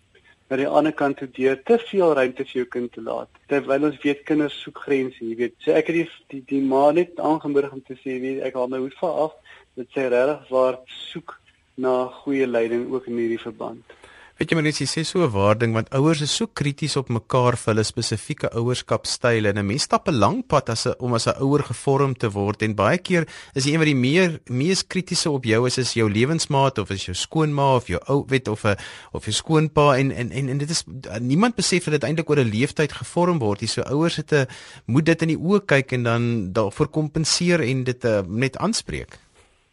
na 0.49 0.59
die 0.61 0.67
ander 0.79 0.93
kant 0.95 1.17
toe 1.19 1.27
deur 1.35 1.57
te 1.67 1.77
veel 1.89 2.13
ruimte 2.19 2.45
vir 2.47 2.61
jou 2.61 2.67
kind 2.75 2.91
te 2.93 3.03
laat. 3.03 3.41
Terwyl 3.51 3.89
ons 3.89 3.99
weet 4.03 4.23
kinders 4.29 4.55
soek 4.63 4.79
grense, 4.85 5.19
jy 5.23 5.35
weet. 5.41 5.57
So 5.63 5.75
ek 5.75 5.91
het 5.91 5.99
die 5.99 6.07
die, 6.33 6.43
die 6.53 6.61
ma 6.63 6.85
net 6.95 7.19
aangemoedig 7.19 7.73
om 7.75 7.83
te 7.83 7.97
sê, 7.99 8.19
weet 8.23 8.45
ek 8.47 8.55
haal 8.59 8.71
my 8.71 8.79
hoed 8.83 8.95
vir 9.01 9.21
af. 9.25 9.35
Dit 9.77 9.91
sê 9.95 10.07
regtig 10.07 10.49
waar 10.53 10.79
soek 11.11 11.35
na 11.77 12.07
goeie 12.23 12.47
leiding 12.47 12.87
ook 12.93 13.09
in 13.11 13.19
hierdie 13.21 13.43
verband. 13.43 13.96
Weet 14.37 14.51
jy 14.51 14.55
maar 14.59 14.67
net 14.67 14.77
jy 14.77 14.85
sê 14.85 15.01
so 15.01 15.25
'n 15.25 15.31
waarding 15.33 15.71
want 15.73 15.87
ouers 15.97 16.19
is 16.21 16.29
so 16.29 16.45
krities 16.45 16.95
op 16.95 17.07
mekaar 17.09 17.55
vir 17.57 17.73
hulle 17.73 17.83
spesifieke 17.83 18.51
ouerskapstyle 18.53 19.49
en 19.49 19.57
'n 19.57 19.65
mens 19.65 19.87
stap 19.89 20.07
'n 20.07 20.13
lang 20.13 20.45
pad 20.45 20.69
as 20.69 20.85
'n 20.85 20.93
om 20.99 21.15
as 21.15 21.25
'n 21.25 21.41
ouer 21.41 21.63
gevorm 21.63 22.13
te 22.13 22.29
word 22.29 22.61
en 22.61 22.75
baie 22.75 22.99
keer 22.99 23.25
is 23.55 23.63
die 23.63 23.73
een 23.73 23.79
wat 23.79 23.89
die 23.89 23.95
meer 23.95 24.39
mees 24.45 24.83
kritiese 24.85 25.31
op 25.31 25.43
jou 25.43 25.65
is 25.65 25.77
is 25.79 25.93
jou 25.93 26.07
lewensmaat 26.07 26.77
of 26.77 26.91
is 26.91 27.05
jou 27.05 27.15
skoonma 27.15 27.75
of 27.75 27.87
jou 27.87 27.99
ou 28.07 28.25
weet 28.27 28.47
of 28.47 28.63
'n 28.63 28.77
of 29.11 29.25
jou 29.25 29.33
skoonpa 29.33 29.97
en 29.97 30.11
en 30.11 30.31
en, 30.31 30.49
en 30.49 30.57
dit 30.57 30.69
is 30.69 30.83
niemand 31.19 31.55
besef 31.55 31.85
dat 31.85 31.93
dit 31.93 32.03
eintlik 32.03 32.29
oor 32.29 32.37
'n 32.37 32.51
leeftyd 32.51 32.93
gevorm 32.93 33.39
word. 33.39 33.59
Dis 33.59 33.73
so 33.73 33.81
ouers 33.81 34.17
het 34.17 34.31
'n 34.33 34.45
moet 34.85 35.05
dit 35.05 35.21
in 35.21 35.27
die 35.29 35.39
oë 35.39 35.65
kyk 35.65 35.91
en 35.93 36.03
dan 36.03 36.53
daarvoor 36.53 36.87
kompenseer 36.89 37.59
en 37.59 37.83
dit 37.83 38.05
uh, 38.05 38.21
net 38.27 38.57
aanspreek. 38.57 39.17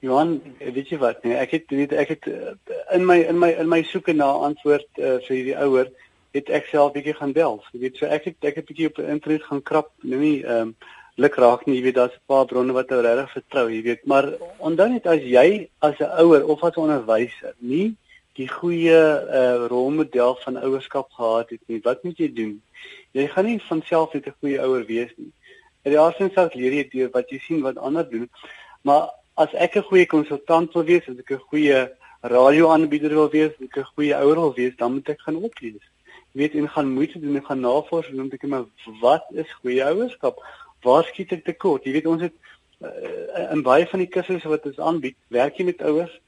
Johan, 0.04 0.42
weet 0.58 0.90
jy 0.92 0.98
wat? 1.00 1.22
Nee, 1.24 1.36
ek 1.40 1.54
het 1.56 1.70
weet 1.72 1.92
ek 1.96 2.10
het 2.12 2.26
eh, 2.28 2.52
in 2.96 3.06
my 3.08 3.22
in 3.24 3.38
my 3.40 3.50
in 3.62 3.70
my 3.72 3.80
soeke 3.88 4.12
na 4.12 4.26
antwoord 4.48 4.88
uh, 5.00 5.16
vir 5.24 5.36
hierdie 5.36 5.56
ouer 5.64 5.88
het 6.36 6.50
ek 6.58 6.68
self 6.68 6.92
bietjie 6.96 7.14
gaan 7.16 7.32
bel. 7.32 7.56
Jy 7.72 7.80
weet 7.86 8.00
so 8.00 8.10
ek 8.12 8.28
het 8.28 8.50
ek 8.50 8.60
het 8.60 8.68
bietjie 8.68 8.90
op 8.90 9.00
internet 9.00 9.46
gaan 9.48 9.62
krap, 9.70 9.92
nou 10.02 10.20
nie 10.20 10.36
ehm 10.42 10.74
um, 10.74 10.76
luk 11.22 11.36
raak 11.38 11.60
nie, 11.66 11.76
jy 11.78 11.84
weet 11.86 11.98
daar's 12.00 12.16
'n 12.18 12.26
paar 12.26 12.46
bronne 12.50 12.74
wat 12.74 12.90
jy 12.90 12.98
regtig 13.06 13.32
vertrou, 13.36 13.68
jy 13.70 13.82
weet, 13.82 14.06
maar 14.10 14.26
onthou 14.58 14.88
net 14.90 15.06
as 15.06 15.22
jy 15.22 15.68
as 15.78 16.00
'n 16.00 16.10
ouer 16.24 16.42
of 16.50 16.64
as 16.64 16.76
'n 16.76 16.84
onderwyser 16.84 17.54
nie 17.58 17.94
die 18.34 18.48
goeie 18.50 18.98
uh, 19.40 19.66
rolmodel 19.70 20.34
van 20.42 20.58
ouerskap 20.58 21.12
gehad 21.14 21.50
het 21.50 21.62
nie, 21.66 21.80
wat 21.84 22.02
moet 22.02 22.18
jy 22.18 22.32
doen? 22.34 22.62
Jy 23.12 23.28
gaan 23.30 23.46
nie 23.46 23.60
van 23.62 23.82
self 23.86 24.12
net 24.14 24.26
'n 24.26 24.34
goeie 24.40 24.58
ouer 24.58 24.84
wees 24.84 25.12
nie. 25.16 25.30
In 25.84 25.92
die 25.92 26.00
eerste 26.00 26.24
instansie 26.24 26.60
leer 26.60 26.72
jy 26.72 26.88
deur 26.90 27.10
wat 27.12 27.30
jy 27.30 27.38
sien 27.38 27.62
wat 27.62 27.78
ander 27.78 28.10
doen, 28.10 28.28
maar 28.82 29.14
as 29.34 29.52
ek 29.54 29.76
'n 29.76 29.88
goeie 29.88 30.06
konsultant 30.06 30.72
wil 30.74 30.84
wees, 30.84 31.08
as 31.08 31.18
ek 31.18 31.30
'n 31.32 31.46
goeie 31.50 31.90
radioaanbieder 32.22 33.14
wil 33.14 33.30
wees, 33.30 33.52
as 33.56 33.66
ek 33.66 33.78
'n 33.78 33.92
goeie 33.94 34.14
ouer 34.14 34.38
wil 34.40 34.54
wees, 34.54 34.76
dan 34.76 34.92
moet 34.92 35.08
ek 35.08 35.20
gaan 35.20 35.36
oplees. 35.36 35.84
Jy 36.32 36.40
weet, 36.40 36.54
en 36.54 36.68
gaan 36.68 36.94
moeite 36.94 37.20
doen 37.20 37.36
en 37.36 37.44
gaan 37.44 37.60
navorsing 37.60 38.14
doen 38.14 38.24
om 38.24 38.30
te 38.30 38.38
kyk 38.38 38.50
maar 38.50 38.66
wat 39.00 39.24
is 39.32 39.52
goeie 39.62 39.84
ouerskap? 39.84 40.42
Waar 40.82 41.04
skiet 41.04 41.32
ek 41.32 41.44
tekort? 41.44 41.84
Jy 41.84 41.92
weet 41.92 42.06
ons 42.06 42.22
het 42.22 42.34
uh, 42.82 43.52
in 43.52 43.62
baie 43.62 43.86
van 43.86 43.98
die 44.02 44.08
kursusse 44.08 44.48
wat 44.48 44.66
ons 44.66 44.78
aanbied, 44.78 45.16
werk 45.28 45.56
jy 45.56 45.64
met 45.64 45.82
ouers 45.82 46.20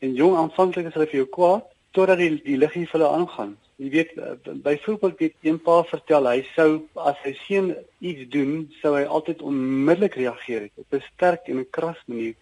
en 0.00 0.14
jong 0.14 0.36
aanvanklik 0.36 0.86
is 0.86 0.94
hulle 0.94 1.06
vir 1.06 1.20
jou 1.22 1.28
kwaad 1.36 1.64
totdat 1.96 2.18
die 2.18 2.42
die 2.44 2.58
liggie 2.60 2.86
vir 2.86 2.98
hulle 3.00 3.12
aangaan. 3.16 3.56
Jy 3.76 3.90
weet 3.90 4.12
eh, 4.16 4.54
byvoorbeeld 4.62 5.18
dit 5.18 5.34
een 5.42 5.58
pa 5.62 5.80
vertel 5.84 6.28
hy 6.30 6.42
sou 6.54 6.68
as 6.94 7.18
hy 7.24 7.32
seun 7.42 7.72
iets 7.98 8.28
doen, 8.30 8.68
sou 8.80 8.94
hy 8.94 9.02
altyd 9.02 9.42
onmiddellik 9.42 10.14
reageer 10.20 10.68
het 10.68 10.82
op 10.84 10.94
'n 10.94 11.02
sterk 11.14 11.48
en 11.50 11.58
'n 11.58 11.70
kras 11.70 11.98
manier. 12.06 12.34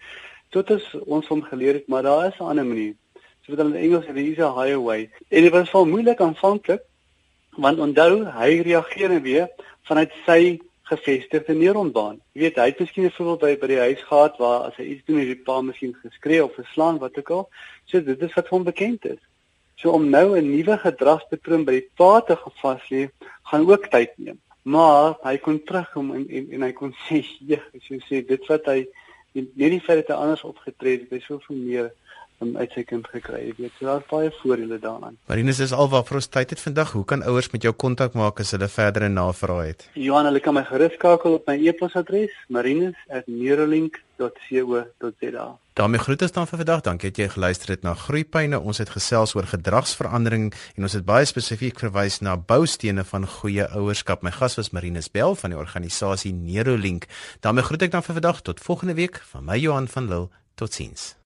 Tot 0.51 0.71
as 0.71 0.85
ons 1.07 1.29
hom 1.29 1.43
geleer 1.43 1.75
het, 1.75 1.89
maar 1.89 2.03
daar 2.03 2.27
is 2.27 2.39
'n 2.39 2.51
ander 2.53 2.67
manier. 2.67 2.95
So 3.43 3.57
wat 3.57 3.65
hulle 3.65 3.79
in 3.79 3.85
Engels 3.85 4.05
there 4.05 4.21
is 4.21 4.39
a 4.39 4.53
higher 4.53 4.83
way. 4.83 5.11
En 5.29 5.43
dit 5.43 5.53
was 5.53 5.71
vol 5.71 5.87
moeilik 5.87 6.21
aanvanklik 6.21 6.83
want 7.57 7.79
onthou 7.79 8.25
hy 8.25 8.61
reageer 8.61 9.11
en 9.11 9.23
weer 9.23 9.49
vanuit 9.83 10.13
sy 10.27 10.61
gevestigde 10.83 11.55
neuronbaan. 11.55 12.21
Jy 12.33 12.41
weet, 12.41 12.57
hy 12.57 12.67
het 12.71 12.79
miskien 12.79 13.05
'n 13.05 13.11
voorbeeld 13.11 13.41
by 13.41 13.57
by 13.61 13.67
die 13.67 13.79
huis 13.79 14.03
gehad 14.03 14.39
waar 14.39 14.61
as 14.69 14.77
hy 14.77 14.85
iets 14.85 15.05
doen, 15.07 15.19
het 15.19 15.27
die 15.27 15.43
pa 15.45 15.61
miskien 15.61 15.95
geskree 15.95 16.45
of 16.45 16.55
geslaan 16.55 16.99
wat 16.99 17.19
ook 17.19 17.31
al. 17.31 17.49
So 17.85 18.01
dit 18.01 18.23
is 18.23 18.35
wat 18.35 18.49
hom 18.49 18.65
bekend 18.65 19.05
is. 19.05 19.23
So 19.83 19.91
om 19.91 20.05
nou 20.11 20.37
'n 20.39 20.47
nuwe 20.47 20.77
gedragspatroon 20.79 21.65
by 21.67 21.73
die 21.81 21.89
pa 21.99 22.21
te 22.21 22.37
gevas 22.39 22.83
lê, 22.91 23.09
gaan 23.51 23.67
ook 23.67 23.89
tyd 23.91 24.13
neem. 24.17 24.39
Maar 24.63 25.17
hy 25.27 25.37
kon 25.43 25.59
terugkom 25.59 26.13
en, 26.15 26.29
en 26.29 26.53
en 26.55 26.63
hy 26.63 26.73
kon 26.73 26.93
sê, 27.07 27.25
"Ja, 27.41 27.59
jy 27.73 27.99
sê 28.07 28.23
dit 28.27 28.47
wat 28.47 28.67
hy 28.71 28.87
nie 29.35 29.71
die 29.75 29.81
feit 29.81 30.07
dat 30.07 30.15
hy 30.15 30.23
anders 30.23 30.45
opgetree 30.45 31.01
het, 31.01 31.11
hy 31.11 31.19
soveel 31.19 31.57
meer 31.57 31.91
um, 32.43 32.57
uit 32.57 32.71
sy 32.75 32.83
kind 32.89 33.07
gekry, 33.09 33.41
jy 33.49 33.55
weet. 33.59 33.73
So 33.79 33.87
daar's 33.89 34.07
baie 34.11 34.31
voordele 34.41 34.79
daaraan. 34.83 35.17
Marinus 35.31 35.61
is 35.65 35.73
alwaar 35.73 36.05
vir 36.09 36.17
ons 36.21 36.29
tyd 36.29 36.51
het 36.55 36.61
vandag. 36.61 36.93
Hoe 36.97 37.07
kan 37.09 37.23
ouers 37.23 37.51
met 37.55 37.63
jou 37.67 37.75
kontak 37.75 38.13
maak 38.19 38.41
as 38.43 38.53
hulle 38.57 38.69
verdere 38.69 39.09
navrae 39.09 39.67
het? 39.73 39.81
Johan, 39.95 40.27
hulle 40.31 40.43
kan 40.45 40.55
my 40.59 40.65
gerus 40.69 40.95
skakel 40.99 41.33
op 41.39 41.45
my 41.51 41.57
e-posadres 41.69 42.35
marinus@neurolink.co.za. 42.49 45.47
daarmee 45.73 46.01
groet 46.01 46.23
ons 46.23 46.33
dan 46.33 46.47
vir 46.47 46.59
vandag. 46.59 46.81
Dankie 46.81 47.11
dat 47.11 47.19
jy 47.19 47.29
geluister 47.29 47.69
het 47.69 47.83
na 47.83 47.95
Groeipyne. 47.95 48.61
Ons 48.61 48.79
het 48.79 48.91
gesels 48.91 49.35
oor 49.35 49.47
gedragsverandering 49.47 50.55
en 50.77 50.83
ons 50.83 50.93
het 50.93 51.05
baie 51.05 51.25
spesifiek 51.25 51.79
verwys 51.79 52.21
na 52.21 52.37
boustene 52.37 53.05
van 53.05 53.27
goeie 53.27 53.69
ouerskap. 53.71 54.23
My 54.23 54.31
gas 54.31 54.57
was 54.57 54.71
Marinus 54.71 55.11
Bell 55.11 55.35
van 55.35 55.51
die 55.51 55.59
organisasie 55.59 56.33
Neurolink. 56.33 57.07
daarmee 57.41 57.63
groet 57.63 57.83
ek 57.83 57.91
dan 57.91 58.03
vir 58.03 58.15
vandag 58.15 58.41
tot 58.43 58.61
volgende 58.61 58.95
week 58.95 59.23
van 59.33 59.45
my 59.45 59.59
Johan 59.59 59.89
van 59.89 60.09
Lille. 60.09 60.29
Totsiens. 60.55 61.22